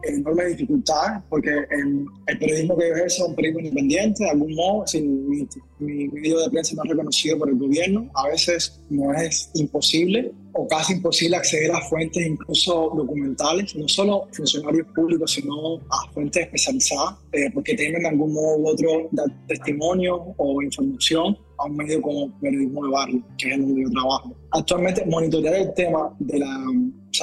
enormes 0.03 0.58
dificultades, 0.58 1.22
porque 1.29 1.50
el, 1.50 2.06
periodismo 2.39 2.77
que 2.77 2.88
yo 2.88 2.96
ejerzo 2.96 3.24
es 3.24 3.29
un 3.29 3.36
periodismo 3.36 3.60
independiente, 3.68 4.24
de 4.24 4.29
algún 4.29 4.56
modo, 4.56 4.88
sin 4.88 5.29
mi, 5.29 5.48
mi 5.79 6.08
medio 6.08 6.39
de 6.39 6.50
prensa 6.50 6.75
no 6.75 6.84
es 6.84 6.89
reconocido 6.89 7.38
por 7.38 7.50
el 7.50 7.56
gobierno, 7.56 8.10
a 8.13 8.27
veces 8.27 8.82
no 8.89 9.13
es 9.13 9.50
imposible 9.56 10.32
o 10.53 10.68
casi 10.68 10.94
imposible 10.94 11.38
acceder 11.38 11.72
a 11.72 11.82
fuentes 11.82 12.25
incluso 12.25 12.91
documentales, 12.96 13.75
no 13.75 13.88
solo 13.88 14.27
funcionarios 14.32 14.88
públicos, 14.96 15.32
sino 15.32 15.75
a 15.89 16.12
fuentes 16.12 16.44
especializadas, 16.44 17.15
eh, 17.32 17.50
porque 17.53 17.75
tienen 17.75 18.01
de 18.01 18.08
algún 18.08 18.34
modo 18.34 18.58
u 18.58 18.68
otro 18.70 19.10
testimonio 19.48 20.34
o 20.38 20.62
información 20.62 21.38
a 21.58 21.65
un 21.65 21.75
medio 21.75 22.01
como 22.01 22.32
Periodismo 22.39 22.86
de 22.86 22.91
Barrio, 22.91 23.24
que 23.38 23.48
es 23.48 23.53
el 23.53 23.62
donde 23.62 23.84
yo 23.84 23.89
trabajo. 23.89 24.36
Actualmente 24.51 25.06
monitorear 25.06 25.56
el 25.56 25.74
tema 25.74 26.15
de 26.20 26.39
la, 26.39 26.65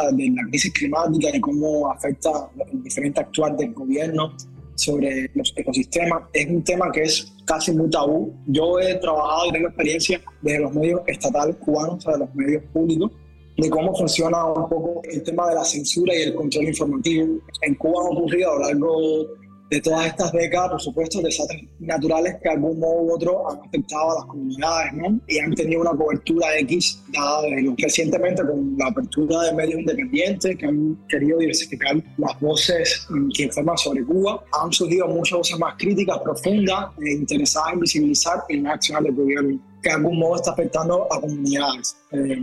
de 0.04 0.30
la 0.30 0.42
crisis 0.48 0.72
climática 0.72 1.34
y 1.34 1.40
cómo 1.40 1.90
afecta 1.90 2.30
el 2.72 2.82
diferente 2.82 3.20
actuar 3.20 3.56
del 3.56 3.72
gobierno 3.72 4.32
sobre 4.74 5.30
los 5.34 5.52
ecosistemas. 5.56 6.24
Es 6.32 6.46
un 6.46 6.62
tema 6.62 6.92
que 6.92 7.02
es 7.02 7.32
casi 7.44 7.72
muy 7.72 7.90
tabú. 7.90 8.34
Yo 8.46 8.78
he 8.78 8.94
trabajado 8.96 9.46
y 9.48 9.52
tengo 9.52 9.68
experiencia 9.68 10.20
desde 10.42 10.60
los 10.60 10.74
medios 10.74 11.00
estatales 11.06 11.56
cubanos, 11.56 11.96
o 11.96 12.00
sea, 12.00 12.12
de 12.12 12.18
los 12.20 12.34
medios 12.34 12.62
públicos, 12.72 13.10
de 13.56 13.70
cómo 13.70 13.94
funciona 13.94 14.44
un 14.44 14.68
poco 14.68 15.00
el 15.10 15.22
tema 15.22 15.48
de 15.48 15.54
la 15.54 15.64
censura 15.64 16.14
y 16.14 16.22
el 16.22 16.34
control 16.34 16.66
informativo. 16.66 17.38
En 17.62 17.74
Cuba 17.76 18.02
ha 18.02 18.10
ocurrido 18.10 18.52
a 18.52 18.54
lo 18.54 18.60
largo 18.60 19.26
de 19.70 19.80
todas 19.80 20.06
estas 20.06 20.32
décadas, 20.32 20.70
por 20.70 20.80
supuesto, 20.80 21.20
desastres 21.20 21.62
naturales 21.80 22.36
que 22.36 22.48
de 22.48 22.54
algún 22.54 22.78
modo 22.78 23.02
u 23.02 23.14
otro 23.14 23.50
han 23.50 23.58
afectado 23.66 24.12
a 24.12 24.14
las 24.16 24.24
comunidades 24.26 24.92
¿no? 24.94 25.20
y 25.26 25.38
han 25.38 25.54
tenido 25.54 25.80
una 25.80 25.90
cobertura 25.90 26.56
X 26.60 27.02
dada 27.12 27.42
recientemente 27.78 28.42
con 28.46 28.76
la 28.78 28.86
apertura 28.86 29.42
de 29.42 29.54
medios 29.54 29.80
independientes 29.80 30.56
que 30.56 30.66
han 30.66 30.96
querido 31.08 31.38
diversificar 31.38 31.96
las 32.16 32.40
voces 32.40 33.06
mm, 33.10 33.28
que 33.36 33.42
informan 33.44 33.78
sobre 33.78 34.04
Cuba. 34.04 34.44
Han 34.62 34.72
surgido 34.72 35.08
muchas 35.08 35.38
voces 35.38 35.58
más 35.58 35.74
críticas, 35.76 36.18
profundas, 36.18 36.90
e 37.00 37.12
interesadas 37.12 37.72
en 37.72 37.80
visibilizar 37.80 38.44
el 38.48 38.66
accionar 38.66 39.02
del 39.02 39.14
gobierno 39.14 39.60
que 39.82 39.90
de 39.90 39.94
algún 39.96 40.18
modo 40.18 40.36
está 40.36 40.52
afectando 40.52 41.06
a 41.12 41.20
comunidades, 41.20 41.96
eh, 42.12 42.38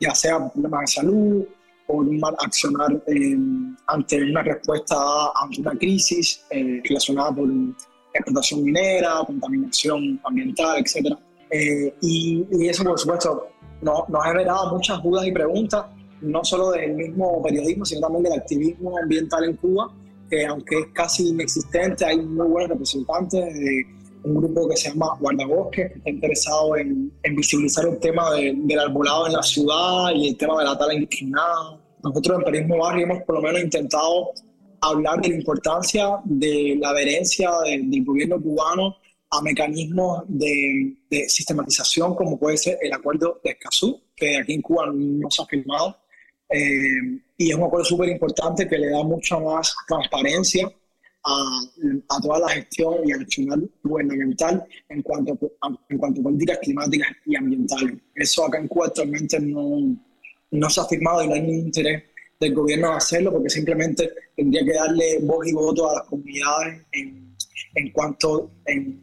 ya 0.00 0.14
sea 0.14 0.50
problemas 0.50 0.80
de 0.80 0.86
salud, 0.86 1.44
por 1.92 2.08
un 2.08 2.18
mal 2.18 2.34
accionar 2.38 2.90
eh, 3.06 3.36
ante 3.86 4.22
una 4.22 4.42
respuesta 4.42 4.96
ante 5.42 5.60
una 5.60 5.72
crisis 5.72 6.42
eh, 6.50 6.80
relacionada 6.82 7.34
por 7.34 7.48
explotación 8.14 8.64
minera, 8.64 9.22
contaminación 9.26 10.18
ambiental, 10.24 10.78
etc. 10.78 11.14
Eh, 11.50 11.94
y, 12.00 12.66
eso, 12.66 12.82
por 12.82 12.98
supuesto, 12.98 13.48
nos, 13.82 14.08
nos 14.08 14.24
ha 14.24 14.28
generado 14.28 14.74
muchas 14.74 15.02
dudas 15.02 15.26
y 15.26 15.32
preguntas, 15.32 15.84
no 16.22 16.42
solo 16.44 16.70
del 16.70 16.94
mismo 16.94 17.42
periodismo, 17.42 17.84
sino 17.84 18.00
también 18.00 18.24
del 18.24 18.32
activismo 18.34 18.98
ambiental 18.98 19.44
en 19.44 19.56
Cuba, 19.56 19.92
que 20.30 20.46
aunque 20.46 20.78
es 20.78 20.86
casi 20.94 21.28
inexistente, 21.28 22.06
hay 22.06 22.18
muy 22.22 22.46
buenos 22.48 22.70
representantes 22.70 23.54
de 23.54 23.86
un 24.24 24.36
grupo 24.36 24.68
que 24.68 24.76
se 24.76 24.88
llama 24.88 25.16
Guardabosques, 25.20 25.92
que 25.92 25.98
está 25.98 26.10
interesado 26.10 26.76
en, 26.76 27.12
en 27.22 27.36
visibilizar 27.36 27.86
el 27.86 27.98
tema 27.98 28.30
del 28.32 28.78
arbolado 28.78 29.26
en 29.26 29.32
la 29.34 29.42
ciudad 29.42 30.12
y 30.14 30.28
el 30.28 30.36
tema 30.36 30.58
de 30.58 30.64
la 30.64 30.78
tala 30.78 30.94
indiscriminada. 30.94 31.81
Nosotros 32.02 32.38
en 32.38 32.44
Periodismo 32.44 32.78
Barrio 32.78 33.04
hemos 33.04 33.22
por 33.22 33.36
lo 33.36 33.42
menos 33.42 33.62
intentado 33.62 34.32
hablar 34.80 35.20
de 35.20 35.28
la 35.28 35.36
importancia 35.36 36.20
de 36.24 36.76
la 36.80 36.90
adherencia 36.90 37.50
del 37.64 38.04
gobierno 38.04 38.40
cubano 38.40 38.96
a 39.30 39.40
mecanismos 39.40 40.24
de, 40.28 40.96
sistematización 41.28 42.14
como 42.14 42.38
puede 42.38 42.56
ser 42.56 42.78
el 42.82 42.92
acuerdo 42.92 43.40
de 43.42 43.50
Escazú, 43.52 44.02
que 44.14 44.36
aquí 44.36 44.54
en 44.54 44.62
Cuba 44.62 44.90
no 44.92 45.30
se 45.30 45.42
ha 45.42 45.46
firmado. 45.46 45.96
Eh, 46.50 47.20
y 47.38 47.50
es 47.50 47.56
un 47.56 47.62
acuerdo 47.62 47.84
súper 47.84 48.10
importante 48.10 48.68
que 48.68 48.76
le 48.76 48.90
da 48.90 49.02
mucha 49.02 49.38
más 49.38 49.74
transparencia 49.88 50.70
a, 51.24 51.60
a, 52.08 52.20
toda 52.20 52.40
la 52.40 52.48
gestión 52.48 52.96
y 53.06 53.12
al 53.12 53.22
accionar 53.22 53.58
gubernamental 53.82 54.64
en 54.88 55.02
cuanto, 55.02 55.38
a, 55.62 55.68
en 55.88 55.98
cuanto 55.98 56.20
a 56.20 56.24
políticas 56.24 56.58
climáticas 56.58 57.08
y 57.24 57.36
ambientales. 57.36 57.94
Eso 58.14 58.44
acá 58.44 58.58
en 58.58 58.68
Cuba 58.68 58.86
actualmente 58.88 59.40
no, 59.40 59.96
no 60.52 60.70
se 60.70 60.80
ha 60.80 60.84
firmado 60.84 61.24
y 61.24 61.28
no 61.28 61.34
hay 61.34 61.42
ningún 61.42 61.66
interés 61.66 62.04
del 62.38 62.54
gobierno 62.54 62.90
de 62.90 62.96
hacerlo 62.96 63.32
porque 63.32 63.50
simplemente 63.50 64.10
tendría 64.36 64.64
que 64.64 64.72
darle 64.72 65.18
voz 65.22 65.46
y 65.46 65.52
voto 65.52 65.90
a 65.90 65.94
las 65.94 66.06
comunidades 66.08 66.82
en, 66.92 67.36
en 67.74 67.92
cuanto 67.92 68.50
en, 68.66 69.02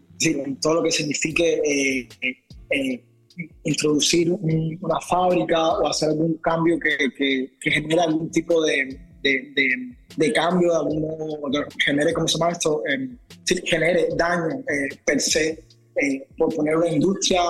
todo 0.62 0.76
lo 0.76 0.84
que 0.84 0.92
signifique 0.92 1.62
eh, 1.64 2.10
eh, 2.72 3.06
introducir 3.64 4.32
una 4.32 5.00
fábrica 5.00 5.78
o 5.78 5.88
hacer 5.88 6.10
algún 6.10 6.36
cambio 6.40 6.78
que, 6.78 6.98
que, 7.62 7.72
genere 7.72 8.02
algún 8.02 8.30
tipo 8.30 8.62
de, 8.66 9.00
de, 9.22 9.54
de, 10.18 10.34
cambio, 10.34 10.72
de 10.72 10.76
algún, 10.76 11.66
genere, 11.86 12.14
¿cómo 12.14 12.28
se 12.28 12.38
llama 12.38 12.52
esto? 12.52 12.84
Eh, 12.90 13.10
genere 13.66 14.10
daño 14.18 14.60
eh, 14.60 14.96
per 15.06 15.22
se 15.22 15.64
por 16.38 16.54
poner 16.54 16.78
una 16.78 16.90
industria 16.90 17.42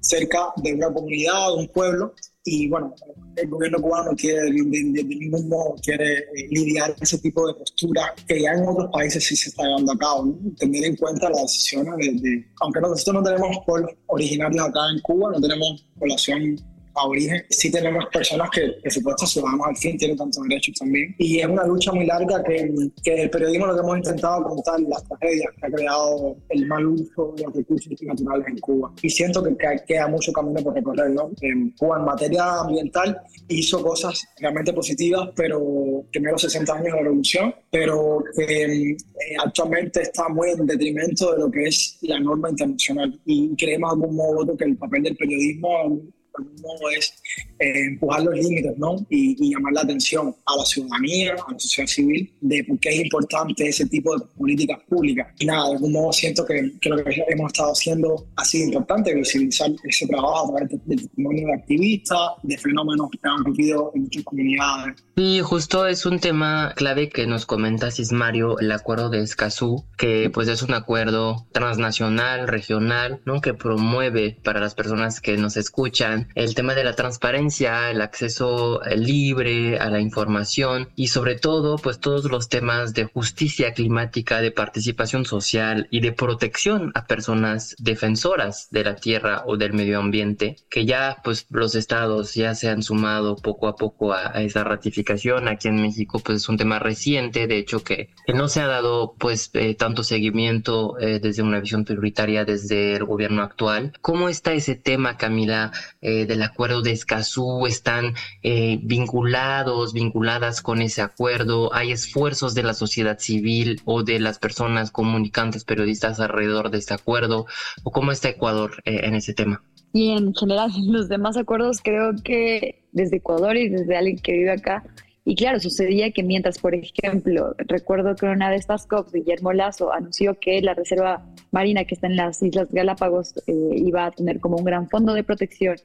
cerca 0.00 0.52
de 0.56 0.74
una 0.74 0.92
comunidad, 0.92 1.48
de 1.48 1.54
un 1.54 1.68
pueblo, 1.68 2.14
y 2.46 2.68
bueno, 2.68 2.94
el 3.34 3.48
gobierno 3.48 3.78
cubano 3.80 4.12
quiere 4.16 4.42
de, 4.42 4.52
ningún 4.52 5.48
modo 5.48 5.74
quiere 5.82 6.18
eh, 6.18 6.48
lidiar 6.50 6.94
ese 7.00 7.18
tipo 7.18 7.46
de 7.48 7.54
postura 7.54 8.14
que 8.26 8.40
ya 8.40 8.52
en 8.52 8.68
otros 8.68 8.88
países 8.92 9.26
sí 9.26 9.34
se 9.34 9.48
está 9.48 9.64
llevando 9.64 9.92
a 9.92 9.98
cabo, 9.98 10.38
tener 10.56 10.84
en 10.84 10.96
cuenta 10.96 11.28
las 11.28 11.42
decisiones 11.42 12.22
de, 12.22 12.46
aunque 12.60 12.80
nosotros 12.80 13.14
no 13.16 13.22
tenemos 13.24 13.58
pueblos 13.66 13.90
originarios 14.06 14.64
acá 14.64 14.78
en 14.94 15.00
Cuba, 15.00 15.32
no 15.32 15.40
tenemos 15.40 15.84
población 15.98 16.56
a 16.96 17.06
origen, 17.06 17.44
sí 17.50 17.70
tenemos 17.70 18.06
personas 18.06 18.48
que, 18.50 18.72
por 18.82 18.92
supuesto, 18.92 19.26
ciudadanos 19.26 19.66
al 19.66 19.76
fin 19.76 19.98
tienen 19.98 20.16
tantos 20.16 20.42
derechos 20.48 20.74
también. 20.78 21.14
Y 21.18 21.40
es 21.40 21.46
una 21.46 21.64
lucha 21.64 21.92
muy 21.92 22.06
larga 22.06 22.42
que, 22.42 22.72
que 23.02 23.22
el 23.22 23.30
periodismo 23.30 23.66
lo 23.66 23.74
que 23.74 23.80
hemos 23.80 23.98
intentado 23.98 24.42
contar, 24.44 24.80
las 24.80 25.04
tragedias 25.04 25.48
que 25.58 25.66
ha 25.66 25.70
creado 25.70 26.36
el 26.48 26.66
mal 26.66 26.86
uso 26.86 27.34
de 27.36 27.44
los 27.44 27.54
recursos 27.54 27.92
naturales 28.02 28.46
en 28.48 28.58
Cuba. 28.58 28.92
Y 29.02 29.10
siento 29.10 29.42
que, 29.42 29.56
queda 29.86 30.08
mucho 30.08 30.32
camino 30.32 30.60
por 30.62 30.74
recorrer, 30.74 31.10
¿no? 31.10 31.30
En 31.40 31.70
Cuba, 31.72 31.98
en 31.98 32.04
materia 32.04 32.60
ambiental, 32.60 33.20
hizo 33.48 33.82
cosas 33.82 34.24
realmente 34.38 34.72
positivas, 34.72 35.30
pero 35.36 36.04
los 36.12 36.42
60 36.42 36.72
años 36.72 36.84
de 36.84 36.90
la 36.90 37.02
revolución, 37.02 37.54
pero 37.70 38.22
que 38.36 38.90
eh, 38.92 38.96
actualmente 39.44 40.02
está 40.02 40.28
muy 40.28 40.50
en 40.50 40.66
detrimento 40.66 41.32
de 41.32 41.38
lo 41.38 41.50
que 41.50 41.64
es 41.64 41.98
la 42.02 42.18
norma 42.20 42.50
internacional. 42.50 43.18
Y 43.24 43.54
creemos 43.56 43.90
de 43.90 43.94
algún 43.94 44.16
modo 44.16 44.56
que 44.56 44.64
el 44.64 44.76
papel 44.76 45.02
del 45.02 45.16
periodismo 45.16 46.00
modo 46.38 46.90
es 46.90 47.14
eh, 47.58 47.86
empujar 47.86 48.22
los 48.22 48.34
límites 48.34 48.76
¿no? 48.76 48.96
Y, 49.08 49.50
llamar 49.50 49.72
la 49.72 49.82
atención 49.82 50.34
a 50.44 50.56
la 50.56 50.64
ciudadanía, 50.64 51.32
a 51.32 51.52
la 51.52 51.58
sociedad 51.58 51.88
civil, 51.88 52.32
de 52.40 52.64
por 52.64 52.78
qué 52.80 52.88
es 52.90 53.04
importante 53.04 53.68
ese 53.68 53.86
tipo 53.86 54.16
de 54.16 54.24
políticas 54.36 54.78
públicas. 54.88 55.28
Y 55.38 55.46
nada, 55.46 55.68
de 55.68 55.72
algún 55.74 55.92
modo 55.92 56.12
siento 56.12 56.44
que, 56.44 56.72
que 56.80 56.90
lo 56.90 57.02
que 57.04 57.24
hemos 57.28 57.52
estado 57.52 57.72
haciendo 57.72 58.26
ha 58.36 58.44
sido 58.44 58.66
importante, 58.66 59.14
visibilizar 59.14 59.70
ese 59.84 60.06
trabajo 60.06 60.46
a 60.46 60.56
través 60.56 60.86
del 60.86 61.00
testimonio 61.00 61.46
de 61.46 61.54
activistas, 61.54 62.18
de 62.42 62.58
fenómenos 62.58 63.10
que 63.10 63.18
han 63.22 63.40
ocurrido 63.40 63.92
en 63.94 64.02
muchas 64.02 64.24
comunidades. 64.24 64.96
Y 65.16 65.40
justo 65.40 65.86
es 65.86 66.04
un 66.04 66.18
tema 66.18 66.74
clave 66.76 67.08
que 67.08 67.26
nos 67.26 67.46
comenta 67.46 67.90
Cismario, 67.90 68.58
el 68.58 68.70
acuerdo 68.70 69.08
de 69.08 69.22
Escazú, 69.22 69.84
que 69.96 70.30
pues 70.32 70.48
es 70.48 70.62
un 70.62 70.74
acuerdo 70.74 71.46
transnacional, 71.52 72.48
regional, 72.48 73.20
¿no? 73.24 73.40
que 73.40 73.54
promueve 73.54 74.38
para 74.44 74.60
las 74.60 74.74
personas 74.74 75.20
que 75.20 75.36
nos 75.36 75.56
escuchan 75.56 76.25
el 76.34 76.54
tema 76.54 76.74
de 76.74 76.84
la 76.84 76.94
transparencia, 76.94 77.90
el 77.90 78.00
acceso 78.00 78.82
eh, 78.84 78.96
libre 78.96 79.78
a 79.78 79.90
la 79.90 80.00
información 80.00 80.88
y 80.96 81.08
sobre 81.08 81.36
todo 81.36 81.76
pues 81.76 82.00
todos 82.00 82.24
los 82.30 82.48
temas 82.48 82.94
de 82.94 83.04
justicia 83.04 83.72
climática, 83.72 84.40
de 84.40 84.50
participación 84.50 85.24
social 85.24 85.88
y 85.90 86.00
de 86.00 86.12
protección 86.12 86.92
a 86.94 87.06
personas 87.06 87.74
defensoras 87.78 88.68
de 88.70 88.84
la 88.84 88.96
tierra 88.96 89.42
o 89.46 89.56
del 89.56 89.72
medio 89.72 89.98
ambiente, 89.98 90.56
que 90.70 90.86
ya 90.86 91.18
pues 91.22 91.46
los 91.50 91.74
estados 91.74 92.34
ya 92.34 92.54
se 92.54 92.68
han 92.68 92.82
sumado 92.82 93.36
poco 93.36 93.68
a 93.68 93.76
poco 93.76 94.12
a, 94.12 94.32
esa 94.42 94.64
ratificación. 94.64 95.48
Aquí 95.48 95.68
en 95.68 95.80
México 95.80 96.20
pues 96.24 96.42
es 96.42 96.48
un 96.48 96.56
tema 96.56 96.78
reciente, 96.78 97.46
de 97.46 97.58
hecho 97.58 97.82
que, 97.84 98.10
no 98.34 98.48
se 98.48 98.60
ha 98.60 98.66
dado 98.66 99.14
pues 99.18 99.50
eh, 99.54 99.74
tanto 99.74 100.02
seguimiento 100.02 100.98
eh, 100.98 101.20
desde 101.20 101.42
una 101.42 101.60
visión 101.60 101.84
prioritaria 101.84 102.44
desde 102.44 102.96
el 102.96 103.04
gobierno 103.04 103.42
actual. 103.42 103.92
¿Cómo 104.00 104.28
está 104.28 104.52
ese 104.52 104.74
tema, 104.74 105.16
Camila? 105.16 105.72
Eh, 106.00 106.15
del 106.24 106.42
acuerdo 106.42 106.80
de 106.80 106.92
Escazú 106.92 107.66
están 107.66 108.14
eh, 108.42 108.78
vinculados, 108.82 109.92
vinculadas 109.92 110.62
con 110.62 110.80
ese 110.80 111.02
acuerdo? 111.02 111.74
¿Hay 111.74 111.92
esfuerzos 111.92 112.54
de 112.54 112.62
la 112.62 112.72
sociedad 112.72 113.18
civil 113.18 113.82
o 113.84 114.02
de 114.02 114.18
las 114.20 114.38
personas 114.38 114.90
comunicantes, 114.90 115.64
periodistas 115.64 116.20
alrededor 116.20 116.70
de 116.70 116.78
este 116.78 116.94
acuerdo? 116.94 117.46
¿O 117.82 117.90
cómo 117.90 118.12
está 118.12 118.30
Ecuador 118.30 118.82
eh, 118.84 119.00
en 119.02 119.14
ese 119.14 119.34
tema? 119.34 119.62
Y 119.92 120.12
en 120.12 120.34
general, 120.34 120.70
los 120.86 121.08
demás 121.08 121.36
acuerdos 121.36 121.80
creo 121.82 122.12
que 122.24 122.84
desde 122.92 123.16
Ecuador 123.16 123.56
y 123.56 123.68
desde 123.68 123.96
alguien 123.96 124.18
que 124.18 124.32
vive 124.32 124.52
acá, 124.52 124.84
y 125.28 125.34
claro, 125.34 125.58
sucedía 125.58 126.12
que 126.12 126.22
mientras, 126.22 126.60
por 126.60 126.72
ejemplo, 126.72 127.52
recuerdo 127.58 128.14
que 128.14 128.26
una 128.26 128.48
de 128.48 128.56
estas 128.56 128.86
COPs, 128.86 129.12
Guillermo 129.12 129.52
Lazo, 129.52 129.92
anunció 129.92 130.38
que 130.38 130.62
la 130.62 130.72
Reserva 130.72 131.26
Marina 131.50 131.84
que 131.84 131.96
está 131.96 132.06
en 132.06 132.14
las 132.14 132.40
Islas 132.44 132.68
Galápagos 132.70 133.34
iba 133.48 134.06
a 134.06 134.12
tener 134.12 134.38
como 134.38 134.56
un 134.56 134.64
gran 134.64 134.88
fondo 134.88 135.14
de 135.14 135.24
protección 135.24 135.78